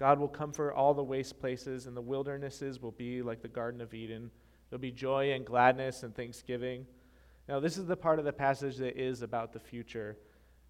God 0.00 0.18
will 0.18 0.28
comfort 0.28 0.72
all 0.72 0.94
the 0.94 1.04
waste 1.04 1.38
places, 1.38 1.84
and 1.84 1.94
the 1.94 2.00
wildernesses 2.00 2.80
will 2.80 2.92
be 2.92 3.20
like 3.20 3.42
the 3.42 3.48
Garden 3.48 3.82
of 3.82 3.92
Eden. 3.92 4.30
There'll 4.70 4.80
be 4.80 4.90
joy 4.90 5.32
and 5.32 5.44
gladness 5.44 6.04
and 6.04 6.16
thanksgiving. 6.16 6.86
Now, 7.46 7.60
this 7.60 7.76
is 7.76 7.84
the 7.86 7.98
part 7.98 8.18
of 8.18 8.24
the 8.24 8.32
passage 8.32 8.78
that 8.78 8.98
is 8.98 9.20
about 9.20 9.52
the 9.52 9.60
future, 9.60 10.16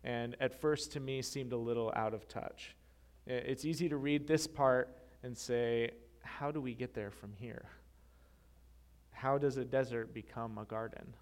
and 0.03 0.37
at 0.41 0.61
first 0.61 0.91
to 0.95 1.01
me 1.01 1.23
seemed 1.23 1.53
a 1.53 1.57
little 1.57 1.93
out 1.95 2.13
of 2.13 2.27
touch. 2.27 2.75
It's 3.25 3.65
easy 3.65 3.89
to 3.89 3.99
read 3.99 4.27
this 4.27 4.49
part 4.49 4.99
and 5.23 5.39
say, 5.39 5.93
How 6.25 6.51
do 6.51 6.61
we 6.61 6.75
get 6.75 6.93
there 6.93 7.13
from 7.13 7.33
here? 7.37 7.67
How 9.13 9.39
does 9.39 9.59
a 9.59 9.65
desert 9.65 10.13
become 10.13 10.59
a 10.59 10.65
garden? 10.65 11.15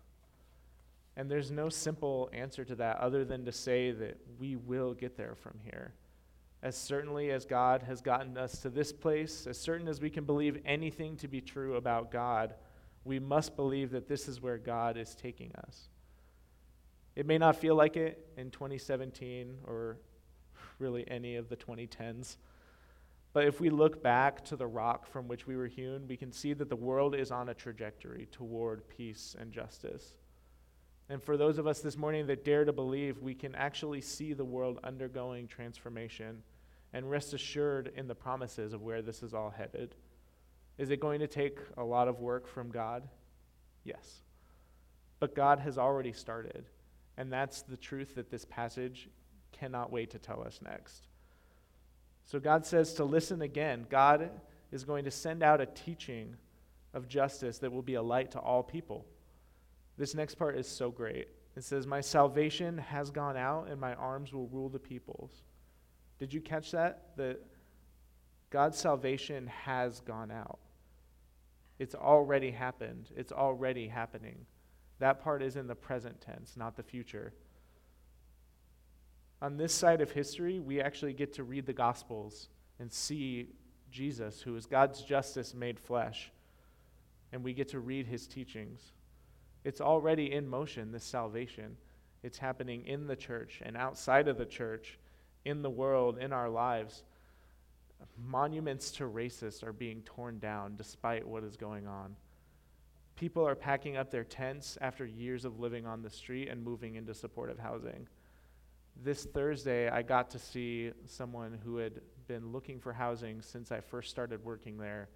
And 1.15 1.31
there's 1.31 1.51
no 1.51 1.69
simple 1.69 2.31
answer 2.33 2.65
to 2.65 2.75
that 2.77 3.01
other 3.01 3.27
than 3.27 3.45
to 3.45 3.53
say 3.53 3.91
that 3.91 4.17
we 4.39 4.57
will 4.57 4.95
get 4.95 5.19
there 5.19 5.35
from 5.35 5.59
here. 5.63 5.93
As 6.63 6.77
certainly 6.77 7.31
as 7.31 7.45
God 7.45 7.85
has 7.85 8.01
gotten 8.01 8.37
us 8.37 8.61
to 8.63 8.71
this 8.71 8.93
place, 8.93 9.47
as 9.47 9.59
certain 9.59 9.87
as 9.87 10.01
we 10.01 10.11
can 10.11 10.25
believe 10.25 10.61
anything 10.65 11.17
to 11.19 11.29
be 11.29 11.41
true 11.41 11.77
about 11.77 12.11
God, 12.11 12.55
we 13.05 13.19
must 13.19 13.55
believe 13.55 13.91
that 13.93 14.09
this 14.09 14.29
is 14.29 14.41
where 14.41 14.59
God 14.59 14.97
is 14.97 15.15
taking 15.15 15.53
us. 15.67 15.89
It 17.15 17.27
may 17.27 17.39
not 17.39 17.57
feel 17.57 17.75
like 17.75 17.97
it 17.97 18.29
in 18.37 18.51
2017 18.51 19.59
or 19.67 19.99
really 20.79 21.09
any 21.09 21.37
of 21.37 21.49
the 21.49 21.57
2010s. 21.57 22.37
But 23.33 23.45
if 23.45 23.61
we 23.61 23.71
look 23.71 24.03
back 24.03 24.45
to 24.47 24.57
the 24.57 24.67
rock 24.67 25.07
from 25.07 25.29
which 25.29 25.47
we 25.47 25.57
were 25.57 25.67
hewn, 25.67 26.07
we 26.09 26.17
can 26.17 26.33
see 26.33 26.55
that 26.55 26.69
the 26.69 26.77
world 26.77 27.15
is 27.15 27.31
on 27.31 27.51
a 27.51 27.55
trajectory 27.55 28.27
toward 28.33 28.89
peace 28.89 29.37
and 29.39 29.53
justice. 29.53 30.15
And 31.11 31.23
for 31.23 31.37
those 31.37 31.59
of 31.59 31.67
us 31.67 31.81
this 31.81 31.97
morning 31.97 32.27
that 32.27 32.45
dare 32.45 32.65
to 32.65 32.73
believe, 32.73 33.23
we 33.23 33.35
can 33.35 33.55
actually 33.55 34.01
see 34.01 34.35
the 34.35 34.45
world 34.45 34.79
undergoing 34.85 35.47
transformation 35.49 36.43
and 36.93 37.11
rest 37.11 37.33
assured 37.33 37.93
in 37.97 38.09
the 38.09 38.15
promises 38.15 38.73
of 38.73 38.83
where 38.83 39.01
this 39.03 39.23
is 39.23 39.33
all 39.33 39.51
headed. 39.51 39.95
Is 40.77 40.91
it 40.91 41.01
going 41.01 41.21
to 41.21 41.27
take 41.27 41.59
a 41.77 41.85
lot 41.85 42.09
of 42.09 42.21
work 42.21 42.47
from 42.47 42.71
God? 42.71 43.09
Yes. 43.85 44.21
But 45.19 45.35
God 45.35 45.59
has 45.61 45.79
already 45.79 46.13
started. 46.13 46.67
And 47.17 47.33
that's 47.33 47.63
the 47.63 47.77
truth 47.77 48.15
that 48.15 48.31
this 48.31 48.45
passage 48.45 49.09
cannot 49.51 49.91
wait 49.91 50.11
to 50.11 50.19
tell 50.19 50.43
us 50.43 50.61
next. 50.63 51.09
So 52.27 52.39
God 52.39 52.67
says 52.67 52.93
to 52.95 53.05
listen 53.05 53.43
again. 53.43 53.87
God 53.89 54.31
is 54.71 54.85
going 54.85 55.05
to 55.05 55.11
send 55.11 55.43
out 55.43 55.61
a 55.61 55.67
teaching 55.67 56.37
of 56.93 57.09
justice 57.09 57.59
that 57.59 57.73
will 57.73 57.83
be 57.83 57.95
a 57.95 58.03
light 58.03 58.31
to 58.33 58.39
all 58.39 58.63
people. 58.63 59.07
This 59.99 60.15
next 60.15 60.37
part 60.37 60.57
is 60.57 60.69
so 60.69 60.91
great. 60.91 61.29
It 61.57 61.65
says, 61.65 61.87
My 61.87 62.01
salvation 62.01 62.79
has 62.79 63.11
gone 63.11 63.37
out, 63.37 63.67
and 63.69 63.81
my 63.81 63.95
arms 63.95 64.33
will 64.33 64.47
rule 64.47 64.69
the 64.69 64.79
peoples. 64.79 65.43
Did 66.21 66.33
you 66.33 66.41
catch 66.41 66.71
that? 66.71 67.17
That 67.17 67.41
God's 68.51 68.79
salvation 68.79 69.49
has 69.49 70.01
gone 70.01 70.31
out. 70.31 70.61
It's 71.81 71.95
already 71.95 72.53
happened, 72.53 73.11
it's 73.17 73.33
already 73.33 73.89
happening. 73.89 74.47
That 75.01 75.23
part 75.23 75.43
is 75.43 75.57
in 75.57 75.67
the 75.67 75.77
present 75.77 76.21
tense, 76.21 76.57
not 76.57 76.77
the 76.77 76.83
future. 76.83 77.33
On 79.41 79.57
this 79.57 79.73
side 79.73 80.01
of 80.01 80.11
history, 80.11 80.59
we 80.59 80.81
actually 80.81 81.13
get 81.13 81.35
to 81.35 81.45
read 81.45 81.67
the 81.67 81.73
Gospels 81.73 82.49
and 82.81 82.93
see 82.93 83.51
Jesus, 83.91 84.43
who 84.43 84.57
is 84.57 84.67
God's 84.67 85.03
justice 85.03 85.55
made 85.55 85.79
flesh, 85.79 86.33
and 87.33 87.45
we 87.45 87.53
get 87.53 87.69
to 87.69 87.79
read 87.79 88.07
his 88.07 88.27
teachings. 88.27 88.93
It's 89.65 89.81
already 89.81 90.33
in 90.33 90.49
motion, 90.49 90.93
this 90.93 91.05
salvation. 91.05 91.77
It's 92.23 92.39
happening 92.39 92.87
in 92.87 93.07
the 93.07 93.17
church 93.17 93.61
and 93.65 93.77
outside 93.77 94.29
of 94.29 94.39
the 94.39 94.47
church, 94.47 94.99
in 95.45 95.63
the 95.63 95.71
world, 95.71 96.19
in 96.19 96.33
our 96.33 96.49
lives. 96.49 97.05
Monuments 98.17 98.91
to 98.93 99.05
racists 99.05 99.63
are 99.63 99.73
being 99.73 100.03
torn 100.03 100.39
down 100.39 100.77
despite 100.77 101.27
what 101.27 101.45
is 101.45 101.57
going 101.57 101.87
on. 101.87 102.17
People 103.17 103.47
are 103.47 103.57
packing 103.57 103.97
up 103.97 104.11
their 104.11 104.25
tents 104.25 104.79
after 104.81 105.05
years 105.05 105.45
of 105.45 105.59
living 105.59 105.87
on 105.87 106.03
the 106.03 106.11
street 106.11 106.49
and 106.49 106.63
moving 106.63 106.95
into 106.95 107.15
supportive 107.15 107.59
housing. 107.59 108.07
This 109.03 109.25
Thursday, 109.25 109.89
I 109.89 110.03
got 110.03 110.31
to 110.31 110.39
see 110.39 110.93
someone 111.07 111.59
who 111.65 111.79
had 111.79 112.01
been 112.29 112.53
looking 112.53 112.79
for 112.79 112.93
housing 112.93 113.43
since 113.43 113.73
I 113.73 113.81
first 113.81 114.11
started 114.11 114.45
working 114.45 114.77
there. 114.77 115.09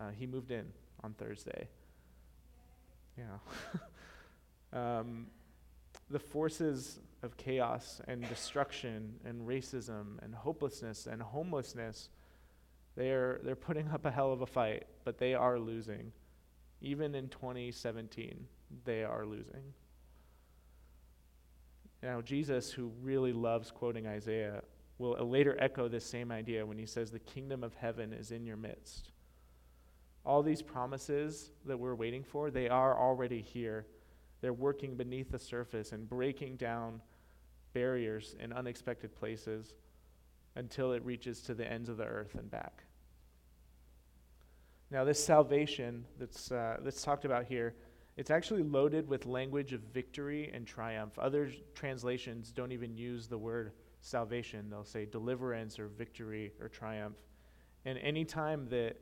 Uh, 0.00 0.10
he 0.10 0.26
moved 0.26 0.50
in 0.50 0.66
on 1.02 1.14
Thursday. 1.14 1.68
Yeah. 3.16 3.38
um, 5.00 5.26
the 6.10 6.18
forces 6.18 7.00
of 7.22 7.36
chaos 7.36 8.00
and 8.06 8.26
destruction 8.28 9.14
and 9.24 9.46
racism 9.46 10.22
and 10.22 10.34
hopelessness 10.34 11.06
and 11.06 11.20
homelessness, 11.20 12.10
they're, 12.94 13.40
they're 13.42 13.56
putting 13.56 13.88
up 13.88 14.04
a 14.04 14.10
hell 14.10 14.32
of 14.32 14.42
a 14.42 14.46
fight, 14.46 14.84
but 15.04 15.18
they 15.18 15.34
are 15.34 15.58
losing. 15.58 16.12
Even 16.80 17.14
in 17.14 17.28
2017, 17.28 18.46
they 18.84 19.02
are 19.02 19.24
losing. 19.24 19.72
Now, 22.02 22.20
Jesus, 22.20 22.70
who 22.70 22.92
really 23.02 23.32
loves 23.32 23.70
quoting 23.70 24.06
Isaiah, 24.06 24.62
will 24.98 25.16
later 25.28 25.56
echo 25.58 25.88
this 25.88 26.04
same 26.04 26.30
idea 26.30 26.64
when 26.64 26.78
he 26.78 26.86
says, 26.86 27.10
The 27.10 27.18
kingdom 27.18 27.64
of 27.64 27.74
heaven 27.74 28.12
is 28.12 28.30
in 28.30 28.46
your 28.46 28.56
midst 28.56 29.10
all 30.26 30.42
these 30.42 30.60
promises 30.60 31.52
that 31.64 31.78
we're 31.78 31.94
waiting 31.94 32.24
for, 32.24 32.50
they 32.50 32.68
are 32.68 32.98
already 32.98 33.40
here. 33.40 33.86
They're 34.40 34.52
working 34.52 34.96
beneath 34.96 35.30
the 35.30 35.38
surface 35.38 35.92
and 35.92 36.08
breaking 36.08 36.56
down 36.56 37.00
barriers 37.72 38.34
in 38.40 38.52
unexpected 38.52 39.14
places 39.14 39.74
until 40.56 40.92
it 40.92 41.04
reaches 41.04 41.40
to 41.42 41.54
the 41.54 41.70
ends 41.70 41.88
of 41.88 41.96
the 41.96 42.04
earth 42.04 42.34
and 42.34 42.50
back. 42.50 42.82
Now, 44.90 45.04
this 45.04 45.22
salvation 45.24 46.04
that's, 46.18 46.50
uh, 46.50 46.78
that's 46.82 47.02
talked 47.02 47.24
about 47.24 47.44
here, 47.44 47.74
it's 48.16 48.30
actually 48.30 48.62
loaded 48.62 49.06
with 49.06 49.26
language 49.26 49.72
of 49.72 49.80
victory 49.92 50.50
and 50.52 50.66
triumph. 50.66 51.18
Other 51.18 51.50
translations 51.74 52.50
don't 52.50 52.72
even 52.72 52.96
use 52.96 53.28
the 53.28 53.38
word 53.38 53.72
salvation, 54.00 54.70
they'll 54.70 54.84
say 54.84 55.04
deliverance 55.04 55.78
or 55.78 55.88
victory 55.88 56.52
or 56.60 56.68
triumph. 56.68 57.16
And 57.84 57.98
anytime 57.98 58.68
that 58.70 58.96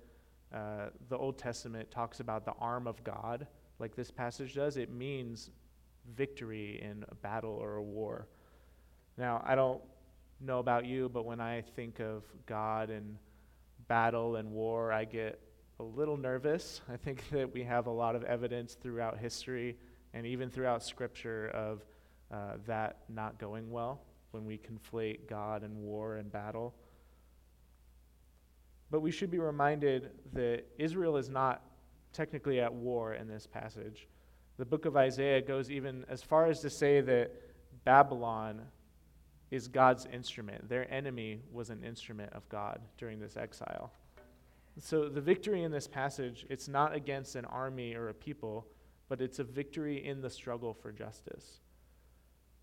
uh, 0.55 0.90
the 1.09 1.19
Old 1.19 1.37
Testament 1.37 1.90
talks 1.90 2.21
about 2.21 2.45
the 2.45 2.53
arm 2.61 2.87
of 2.87 3.03
God, 3.03 3.47
like 3.79 3.97
this 3.97 4.11
passage 4.11 4.55
does, 4.55 4.77
it 4.77 4.90
means 4.90 5.51
victory 6.17 6.81
in 6.81 7.05
a 7.09 7.14
battle 7.17 7.53
or 7.53 7.77
a 7.77 7.83
war. 7.83 8.29
Now, 9.19 9.43
I 9.45 9.55
don't 9.55 9.81
know 10.40 10.61
about 10.61 10.87
you, 10.87 11.09
but 11.09 11.25
when 11.25 11.40
I 11.40 11.62
think 11.75 12.01
of 12.01 12.23
God 12.47 12.90
and 12.90 13.17
battle 13.88 14.37
and 14.37 14.53
war, 14.53 14.93
I 14.93 15.05
get 15.05 15.40
a 15.81 15.83
little 15.83 16.17
nervous. 16.17 16.81
I 16.93 16.97
think 16.97 17.29
that 17.31 17.53
we 17.53 17.64
have 17.64 17.87
a 17.87 17.93
lot 17.93 18.14
of 18.14 18.23
evidence 18.25 18.75
throughout 18.75 19.19
history 19.19 19.77
and 20.12 20.27
even 20.27 20.51
throughout 20.51 20.85
Scripture 20.85 21.49
of 21.49 21.85
uh, 22.33 22.59
that 22.67 22.99
not 23.09 23.38
going 23.38 23.71
well 23.71 24.01
when 24.31 24.45
we 24.45 24.59
conflate 24.59 25.29
God 25.29 25.62
and 25.62 25.77
war 25.77 26.17
and 26.17 26.31
battle. 26.31 26.75
But 28.95 29.01
we 29.01 29.11
should 29.11 29.33
be 29.33 29.41
reminded 29.41 30.13
that 30.35 30.67
Israel 30.79 31.17
is 31.17 31.29
not 31.29 31.65
technically 32.13 32.61
at 32.61 32.73
war 32.73 33.15
in 33.15 33.27
this 33.27 33.45
passage. 33.45 34.07
The 34.57 34.65
book 34.65 34.85
of 34.85 34.97
Isaiah 34.97 35.43
goes 35.43 35.69
even 35.69 36.05
as 36.09 36.23
far 36.23 36.47
as 36.47 36.61
to 36.61 36.71
say 36.71 37.01
that 37.01 37.33
Babylon 37.85 38.63
is 39.51 39.67
God's 39.67 40.07
instrument. 40.13 40.69
Their 40.69 40.89
enemy 40.95 41.43
was 41.51 41.71
an 41.71 41.83
instrument 41.83 42.33
of 42.35 42.49
God 42.49 42.83
during 42.97 43.19
this 43.19 43.37
exile. 43.37 43.91
So 44.79 45.09
the 45.09 45.21
victory 45.21 45.65
in 45.65 45.73
this 45.73 45.89
passage, 45.89 46.47
it's 46.49 46.69
not 46.69 46.95
against 46.95 47.35
an 47.35 47.47
army 47.47 47.97
or 47.97 48.11
a 48.11 48.15
people, 48.15 48.65
but 49.09 49.21
it's 49.21 49.41
a 49.41 49.45
victory 49.45 50.07
in 50.07 50.21
the 50.21 50.31
struggle 50.31 50.73
for 50.73 50.93
justice. 50.93 51.59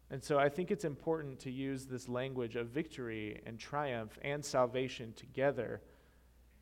And 0.10 0.24
so 0.24 0.40
I 0.40 0.48
think 0.48 0.72
it's 0.72 0.86
important 0.86 1.40
to 1.42 1.52
use 1.52 1.88
this 1.88 2.08
language 2.08 2.56
of 2.56 2.68
victory 2.68 3.42
and 3.46 3.60
triumph 3.60 4.18
and 4.24 4.46
salvation 4.46 5.12
together 5.18 5.82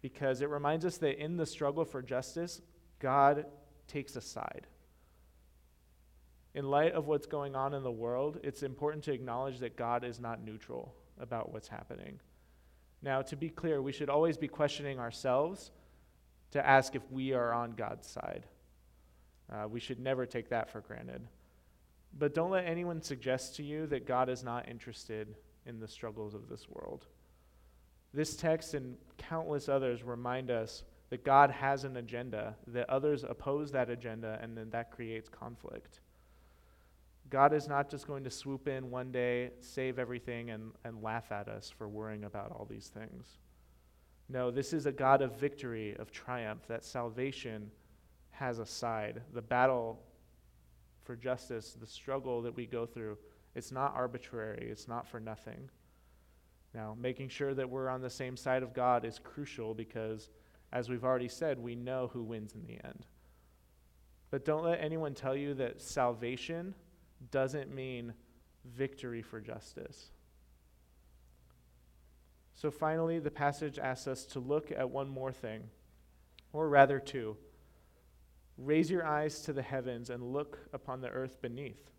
because 0.02 0.42
it 0.42 0.50
reminds 0.50 0.86
us 0.86 0.98
that 0.98 1.22
in 1.22 1.38
the 1.38 1.46
struggle 1.46 1.86
for 1.86 2.02
justice, 2.02 2.62
God 3.00 3.46
takes 3.88 4.16
a 4.16 4.22
side. 4.22 4.68
In 6.54 6.70
light 6.70 6.94
of 6.94 7.08
what's 7.08 7.28
going 7.28 7.56
on 7.56 7.74
in 7.74 7.84
the 7.84 7.92
world, 7.92 8.40
it's 8.44 8.64
important 8.64 9.04
to 9.06 9.14
acknowledge 9.14 9.60
that 9.60 9.76
God 9.76 10.04
is 10.04 10.20
not 10.20 10.44
neutral 10.44 10.96
about 11.20 11.52
what's 11.52 11.68
happening. 11.68 12.20
Now, 13.02 13.22
to 13.24 13.36
be 13.36 13.50
clear, 13.50 13.82
we 13.82 13.92
should 13.92 14.10
always 14.10 14.38
be 14.38 14.48
questioning 14.48 15.00
ourselves 15.00 15.72
to 16.52 16.66
ask 16.66 16.96
if 16.96 17.12
we 17.12 17.34
are 17.34 17.54
on 17.54 17.74
God's 17.74 18.08
side. 18.08 18.46
Uh, 19.52 19.68
we 19.68 19.80
should 19.80 20.00
never 20.00 20.26
take 20.26 20.50
that 20.50 20.70
for 20.70 20.82
granted. 20.82 21.28
But 22.18 22.34
don't 22.34 22.52
let 22.52 22.66
anyone 22.66 23.02
suggest 23.02 23.56
to 23.58 23.64
you 23.64 23.86
that 23.88 24.08
God 24.08 24.30
is 24.30 24.44
not 24.44 24.68
interested 24.68 25.36
in 25.66 25.80
the 25.80 25.88
struggles 25.88 26.34
of 26.34 26.50
this 26.50 26.68
world. 26.68 27.06
This 28.14 28.36
text 28.36 28.74
and 28.74 28.98
countless 29.18 29.70
others 29.70 30.04
remind 30.04 30.50
us 30.50 30.84
that 31.10 31.24
God 31.24 31.52
has 31.52 31.84
an 31.84 31.98
agenda, 31.98 32.56
that 32.68 32.90
others 32.90 33.24
oppose 33.24 33.72
that 33.72 33.90
agenda, 33.90 34.40
and 34.42 34.58
then 34.58 34.70
that 34.72 34.92
creates 34.92 35.28
conflict. 35.30 36.02
God 37.30 37.54
is 37.54 37.68
not 37.68 37.90
just 37.90 38.08
going 38.08 38.24
to 38.24 38.30
swoop 38.30 38.68
in 38.68 38.90
one 38.90 39.12
day, 39.12 39.52
save 39.60 40.00
everything, 40.00 40.50
and, 40.50 40.72
and 40.84 41.02
laugh 41.04 41.32
at 41.32 41.48
us 41.48 41.70
for 41.70 41.88
worrying 41.88 42.24
about 42.24 42.52
all 42.52 42.66
these 42.70 42.88
things. 42.88 43.38
No, 44.28 44.52
this 44.52 44.74
is 44.74 44.86
a 44.86 44.92
God 44.92 45.22
of 45.22 45.40
victory, 45.40 45.96
of 45.98 46.12
triumph, 46.12 46.68
that 46.68 46.84
salvation 46.84 47.72
has 48.32 48.60
a 48.60 48.66
side. 48.66 49.22
The 49.34 49.42
battle 49.42 50.00
for 51.04 51.16
justice, 51.16 51.76
the 51.80 51.88
struggle 51.88 52.42
that 52.44 52.56
we 52.56 52.66
go 52.66 52.86
through, 52.86 53.18
it's 53.56 53.72
not 53.72 53.94
arbitrary, 53.96 54.70
it's 54.72 54.88
not 54.88 55.08
for 55.08 55.20
nothing. 55.20 55.70
Now, 56.74 56.96
making 57.00 57.30
sure 57.30 57.54
that 57.54 57.70
we're 57.70 57.90
on 57.90 58.02
the 58.02 58.10
same 58.10 58.38
side 58.38 58.62
of 58.62 58.74
God 58.74 59.04
is 59.04 59.20
crucial 59.20 59.74
because, 59.74 60.30
as 60.72 60.90
we've 60.90 61.04
already 61.04 61.28
said, 61.28 61.58
we 61.58 61.76
know 61.76 62.10
who 62.14 62.24
wins 62.24 62.54
in 62.54 62.66
the 62.66 62.80
end. 62.86 63.06
But 64.30 64.46
don't 64.46 64.64
let 64.64 64.82
anyone 64.82 65.16
tell 65.16 65.36
you 65.36 65.56
that 65.56 65.82
salvation 65.82 66.76
doesn't 67.32 67.74
mean 67.74 68.14
victory 68.66 69.24
for 69.24 69.42
justice. 69.42 70.12
So 72.54 72.70
finally, 72.70 73.20
the 73.20 73.32
passage 73.32 73.80
asks 73.80 74.08
us 74.08 74.26
to 74.26 74.40
look 74.40 74.72
at 74.72 74.90
one 74.90 75.10
more 75.10 75.32
thing, 75.32 75.64
or 76.54 76.70
rather, 76.70 77.00
two. 77.00 77.38
Raise 78.58 78.92
your 78.92 79.06
eyes 79.06 79.42
to 79.44 79.54
the 79.54 79.62
heavens 79.62 80.10
and 80.10 80.34
look 80.34 80.60
upon 80.74 81.02
the 81.02 81.08
earth 81.08 81.42
beneath. 81.42 81.90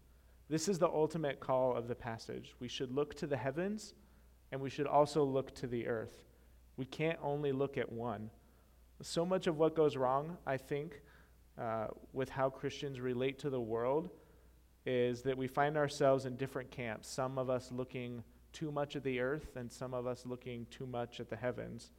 This 0.48 0.68
is 0.68 0.78
the 0.78 0.88
ultimate 0.88 1.40
call 1.40 1.74
of 1.74 1.88
the 1.88 1.94
passage. 1.94 2.54
We 2.60 2.68
should 2.68 2.92
look 2.92 3.14
to 3.16 3.26
the 3.26 3.36
heavens 3.36 3.94
and 4.52 4.60
we 4.60 4.70
should 4.70 4.86
also 4.86 5.24
look 5.24 5.54
to 5.56 5.66
the 5.66 5.86
earth. 5.86 6.24
We 6.76 6.84
can't 6.84 7.18
only 7.22 7.52
look 7.52 7.76
at 7.76 7.90
one. 7.90 8.30
So 9.02 9.24
much 9.24 9.46
of 9.46 9.56
what 9.56 9.74
goes 9.74 9.96
wrong, 9.96 10.36
I 10.46 10.56
think, 10.56 11.00
uh, 11.58 11.88
with 12.12 12.28
how 12.28 12.50
Christians 12.50 13.00
relate 13.00 13.38
to 13.40 13.50
the 13.50 13.60
world 13.60 14.10
is 14.86 15.22
that 15.22 15.36
we 15.36 15.46
find 15.46 15.76
ourselves 15.76 16.24
in 16.24 16.36
different 16.36 16.70
camps. 16.70 17.08
Some 17.08 17.38
of 17.38 17.50
us 17.50 17.70
looking 17.70 18.24
too 18.52 18.72
much 18.72 18.96
at 18.96 19.04
the 19.04 19.20
earth, 19.20 19.56
and 19.56 19.70
some 19.70 19.94
of 19.94 20.06
us 20.06 20.26
looking 20.26 20.66
too 20.70 20.86
much 20.86 21.20
at 21.20 21.28
the 21.28 21.36
heavens. 21.36 21.92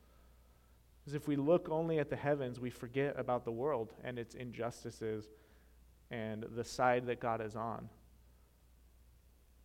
Because 0.99 1.13
if 1.15 1.27
we 1.27 1.35
look 1.35 1.69
only 1.69 1.99
at 1.99 2.09
the 2.09 2.15
heavens, 2.15 2.59
we 2.59 2.69
forget 2.69 3.17
about 3.17 3.45
the 3.45 3.51
world 3.51 3.93
and 4.03 4.19
its 4.19 4.35
injustices 4.35 5.29
and 6.11 6.45
the 6.55 6.63
side 6.63 7.05
that 7.07 7.19
God 7.19 7.41
is 7.41 7.55
on. 7.55 7.89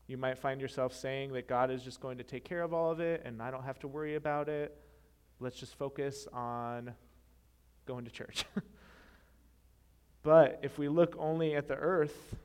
You 0.06 0.16
might 0.16 0.38
find 0.38 0.60
yourself 0.60 0.94
saying 0.94 1.32
that 1.32 1.48
God 1.48 1.70
is 1.70 1.82
just 1.82 2.00
going 2.00 2.18
to 2.18 2.24
take 2.24 2.44
care 2.44 2.62
of 2.62 2.72
all 2.72 2.90
of 2.90 3.00
it 3.00 3.22
and 3.24 3.42
I 3.42 3.50
don't 3.50 3.64
have 3.64 3.78
to 3.80 3.88
worry 3.88 4.14
about 4.14 4.48
it. 4.48 4.76
Let's 5.40 5.58
just 5.58 5.76
focus 5.76 6.28
on 6.32 6.94
going 7.86 8.04
to 8.04 8.10
church. 8.10 8.44
but 10.22 10.60
if 10.62 10.78
we 10.78 10.88
look 10.88 11.16
only 11.18 11.54
at 11.54 11.68
the 11.68 11.74
earth, 11.74 12.36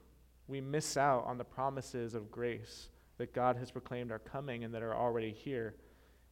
we 0.47 0.60
miss 0.60 0.97
out 0.97 1.26
on 1.26 1.38
the 1.38 1.43
promises 1.43 2.15
of 2.15 2.32
grace 2.32 2.89
that 3.17 3.34
God 3.34 3.58
has 3.58 3.69
proclaimed 3.69 4.12
are 4.12 4.19
coming 4.19 4.63
and 4.63 4.74
that 4.74 4.82
are 4.82 4.95
already 4.95 5.32
here. 5.32 5.76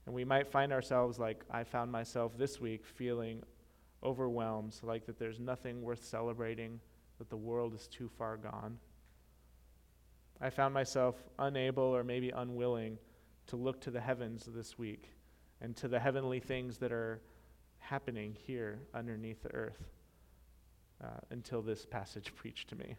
And 0.05 0.15
we 0.15 0.25
might 0.25 0.47
find 0.47 0.73
ourselves 0.73 1.19
like 1.19 1.43
I 1.51 1.63
found 1.63 1.91
myself 1.91 2.37
this 2.37 2.59
week 2.59 2.85
feeling 2.85 3.43
overwhelmed, 4.03 4.75
like 4.81 5.05
that 5.05 5.19
there's 5.19 5.39
nothing 5.39 5.83
worth 5.83 6.03
celebrating, 6.03 6.79
that 7.19 7.29
the 7.29 7.37
world 7.37 7.75
is 7.75 7.87
too 7.87 8.09
far 8.17 8.37
gone. 8.37 8.79
I 10.41 10.49
found 10.49 10.73
myself 10.73 11.15
unable 11.37 11.83
or 11.83 12.03
maybe 12.03 12.29
unwilling 12.29 12.97
to 13.47 13.55
look 13.55 13.81
to 13.81 13.91
the 13.91 13.99
heavens 13.99 14.45
this 14.45 14.77
week 14.77 15.11
and 15.61 15.75
to 15.77 15.87
the 15.87 15.99
heavenly 15.99 16.39
things 16.39 16.77
that 16.77 16.91
are 16.91 17.21
happening 17.79 18.37
here 18.45 18.79
underneath 18.93 19.41
the 19.43 19.53
earth 19.53 19.89
uh, 21.03 21.07
until 21.31 21.61
this 21.61 21.85
passage 21.85 22.33
preached 22.37 22.69
to 22.69 22.75
me. 22.75 22.95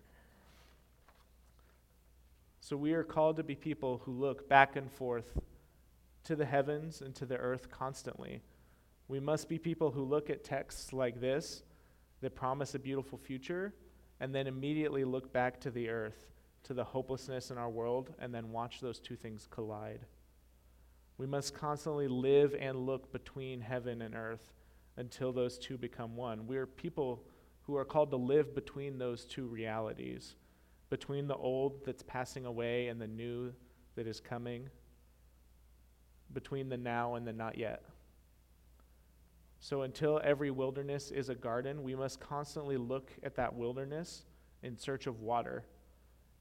So 2.61 2.77
we 2.77 2.93
are 2.93 3.05
called 3.05 3.37
to 3.37 3.43
be 3.43 3.55
people 3.55 4.03
who 4.05 4.13
look 4.13 4.49
back 4.49 4.77
and 4.77 4.91
forth 4.91 5.39
to 6.25 6.37
the 6.37 6.45
heavens 6.45 7.01
and 7.01 7.15
to 7.17 7.27
the 7.27 7.37
earth 7.37 7.71
constantly. 7.71 8.43
We 9.09 9.19
must 9.19 9.49
be 9.49 9.59
people 9.59 9.91
who 9.91 10.03
look 10.03 10.29
at 10.29 10.45
texts 10.45 10.93
like 10.93 11.21
this 11.21 11.63
that 12.21 12.35
promise 12.35 12.75
a 12.75 12.79
beautiful 12.79 13.19
future 13.19 13.73
and 14.21 14.35
then 14.35 14.47
immediately 14.47 15.05
look 15.05 15.33
back 15.33 15.59
to 15.61 15.71
the 15.71 15.89
earth, 15.89 16.29
to 16.65 16.75
the 16.75 16.85
hopelessness 16.85 17.51
in 17.51 17.59
our 17.59 17.71
world, 17.71 18.13
and 18.19 18.35
then 18.35 18.51
watch 18.51 18.81
those 18.81 19.01
two 19.01 19.17
things 19.17 19.49
collide. 19.51 20.01
We 21.19 21.27
must 21.27 21.55
constantly 21.55 22.09
live 22.09 22.55
and 22.59 22.87
look 22.87 23.13
between 23.13 23.61
heaven 23.61 24.03
and 24.03 24.15
earth 24.15 24.53
until 24.97 25.33
those 25.33 25.59
two 25.59 25.79
become 25.79 26.17
one. 26.17 26.47
We 26.47 26.57
are 26.57 26.67
people 26.67 27.25
who 27.63 27.77
are 27.77 27.85
called 27.85 28.11
to 28.11 28.17
live 28.17 28.55
between 28.55 28.99
those 28.99 29.25
two 29.25 29.47
realities 29.47 30.35
between 30.91 31.29
the 31.29 31.37
old 31.37 31.85
that's 31.87 32.03
passing 32.03 32.45
away 32.45 32.89
and 32.89 33.01
the 33.01 33.07
new 33.07 33.53
that 33.95 34.07
is 34.07 34.21
coming, 34.21 34.69
between 36.33 36.69
the 36.69 36.77
now 36.77 37.15
and 37.15 37.27
the 37.27 37.33
not 37.33 37.57
yet. 37.57 37.85
So 39.61 39.83
until 39.83 40.21
every 40.25 40.51
wilderness 40.51 41.11
is 41.11 41.29
a 41.29 41.35
garden, 41.35 41.83
we 41.83 41.95
must 41.95 42.19
constantly 42.19 42.77
look 42.77 43.13
at 43.23 43.37
that 43.37 43.55
wilderness 43.55 44.25
in 44.63 44.77
search 44.77 45.07
of 45.07 45.21
water, 45.21 45.65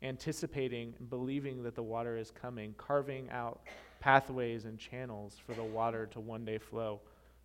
anticipating 0.01 0.93
and 0.99 1.09
believing 1.09 1.63
that 1.63 1.75
the 1.75 1.83
water 1.83 2.17
is 2.17 2.31
coming, 2.31 2.73
carving 2.77 3.29
out 3.29 3.61
pathways 3.99 4.65
and 4.65 4.79
channels 4.79 5.37
for 5.45 5.53
the 5.53 5.63
water 5.63 6.05
to 6.07 6.19
one 6.19 6.45
day 6.45 6.57
flow, 6.57 7.01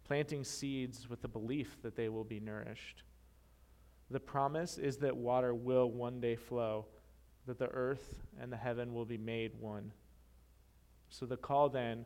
planting 0.07 0.45
seeds 0.45 1.09
with 1.11 1.21
the 1.23 1.29
belief 1.29 1.77
that 1.83 1.97
they 1.97 2.09
will 2.09 2.25
be 2.25 2.41
nourished. 2.41 3.03
The 4.11 4.21
promise 4.21 4.79
is 4.79 4.99
that 4.99 5.17
water 5.17 5.55
will 5.55 5.91
one 5.91 6.21
day 6.21 6.37
flow, 6.37 6.87
that 7.47 7.59
the 7.59 7.69
earth 7.69 8.15
and 8.41 8.53
the 8.53 8.57
heaven 8.57 8.95
will 8.95 9.05
be 9.05 9.19
made 9.19 9.53
one. 9.59 9.93
So 11.09 11.27
the 11.27 11.37
call 11.37 11.69
then 11.69 12.05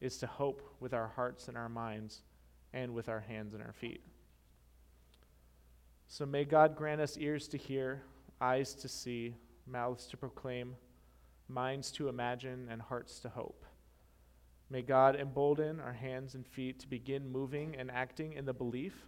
is 0.00 0.18
to 0.18 0.26
hope 0.26 0.62
with 0.80 0.92
our 0.92 1.08
hearts 1.08 1.48
and 1.48 1.56
our 1.56 1.68
minds 1.68 2.22
and 2.72 2.92
with 2.92 3.08
our 3.08 3.20
hands 3.20 3.54
and 3.54 3.62
our 3.62 3.72
feet. 3.72 4.02
So 6.08 6.26
may 6.26 6.44
God 6.44 6.76
grant 6.76 7.00
us 7.00 7.16
ears 7.16 7.48
to 7.48 7.56
hear, 7.56 8.02
eyes 8.40 8.74
to 8.74 8.88
see, 8.88 9.34
mouths 9.66 10.06
to 10.06 10.16
proclaim, 10.16 10.76
minds 11.48 11.90
to 11.92 12.08
imagine, 12.08 12.68
and 12.70 12.80
hearts 12.82 13.18
to 13.20 13.28
hope. 13.28 13.64
May 14.70 14.82
God 14.82 15.16
embolden 15.16 15.80
our 15.80 15.92
hands 15.92 16.34
and 16.34 16.46
feet 16.46 16.80
to 16.80 16.88
begin 16.88 17.30
moving 17.30 17.76
and 17.76 17.90
acting 17.90 18.32
in 18.32 18.44
the 18.44 18.52
belief 18.52 19.06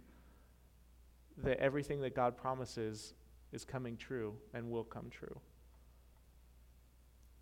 that 1.37 1.59
everything 1.59 2.01
that 2.01 2.15
God 2.15 2.37
promises 2.37 3.13
is 3.51 3.63
coming 3.65 3.97
true 3.97 4.35
and 4.53 4.69
will 4.69 4.83
come 4.83 5.09
true. 5.09 5.39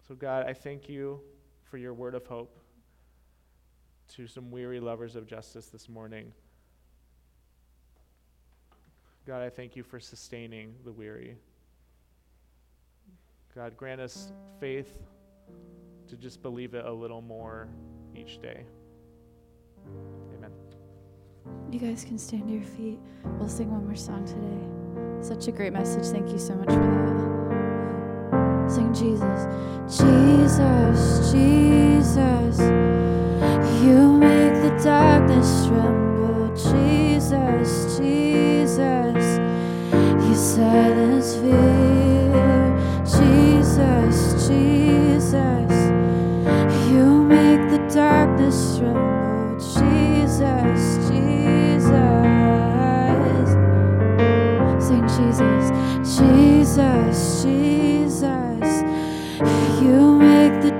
So, 0.07 0.15
God, 0.15 0.45
I 0.45 0.53
thank 0.53 0.87
you 0.87 1.21
for 1.63 1.77
your 1.77 1.93
word 1.93 2.15
of 2.15 2.25
hope 2.25 2.59
to 4.15 4.27
some 4.27 4.51
weary 4.51 4.79
lovers 4.79 5.15
of 5.15 5.25
justice 5.25 5.67
this 5.67 5.89
morning. 5.89 6.31
God, 9.25 9.41
I 9.41 9.49
thank 9.49 9.75
you 9.75 9.83
for 9.83 9.99
sustaining 9.99 10.75
the 10.83 10.91
weary. 10.91 11.37
God, 13.55 13.77
grant 13.77 14.01
us 14.01 14.33
faith 14.59 14.99
to 16.09 16.17
just 16.17 16.41
believe 16.41 16.73
it 16.73 16.85
a 16.85 16.91
little 16.91 17.21
more 17.21 17.69
each 18.13 18.41
day. 18.41 18.65
Amen. 20.35 20.51
You 21.71 21.79
guys 21.79 22.03
can 22.03 22.17
stand 22.17 22.49
to 22.49 22.53
your 22.53 22.63
feet. 22.63 22.99
We'll 23.39 23.47
sing 23.47 23.71
one 23.71 23.85
more 23.85 23.95
song 23.95 24.25
today. 24.25 25.25
Such 25.25 25.47
a 25.47 25.53
great 25.53 25.71
message. 25.71 26.05
Thank 26.07 26.31
you 26.31 26.37
so 26.37 26.53
much 26.55 26.67
for 26.67 26.75
that. 26.75 28.69
Sing 28.69 28.93
Jesus. 28.93 29.45
Jesus, 29.87 31.31
Jesus. 31.31 32.59
You 33.81 34.17
make 34.17 34.53
the 34.63 34.77
darkness 34.83 35.65
tremble. 35.67 36.53
Jesus, 36.57 37.97
Jesus. 37.97 39.39
You 40.27 40.35
silence 40.35 41.35
fear. 41.35 41.94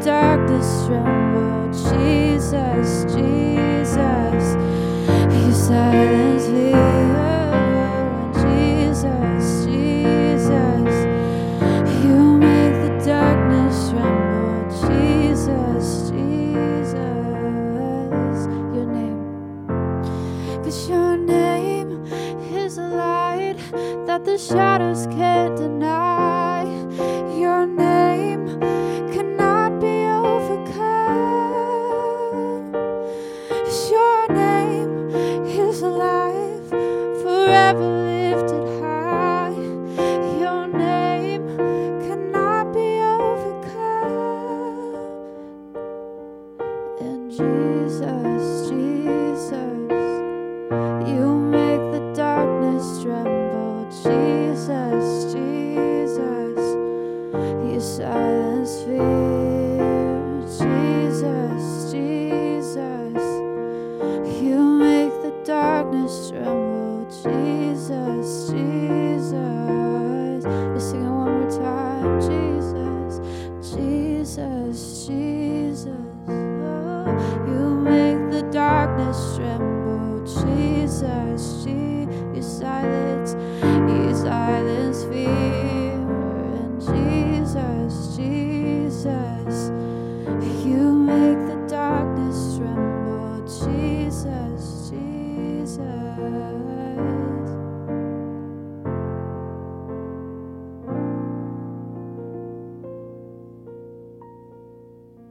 darkness 0.06 0.86
trembled. 0.86 1.74
Jesus, 1.74 3.06
Jesus, 3.06 4.56
you 5.34 5.52
silence 5.52 6.48
me. 6.50 6.75
Silence 57.98 58.84
fear. 58.84 59.25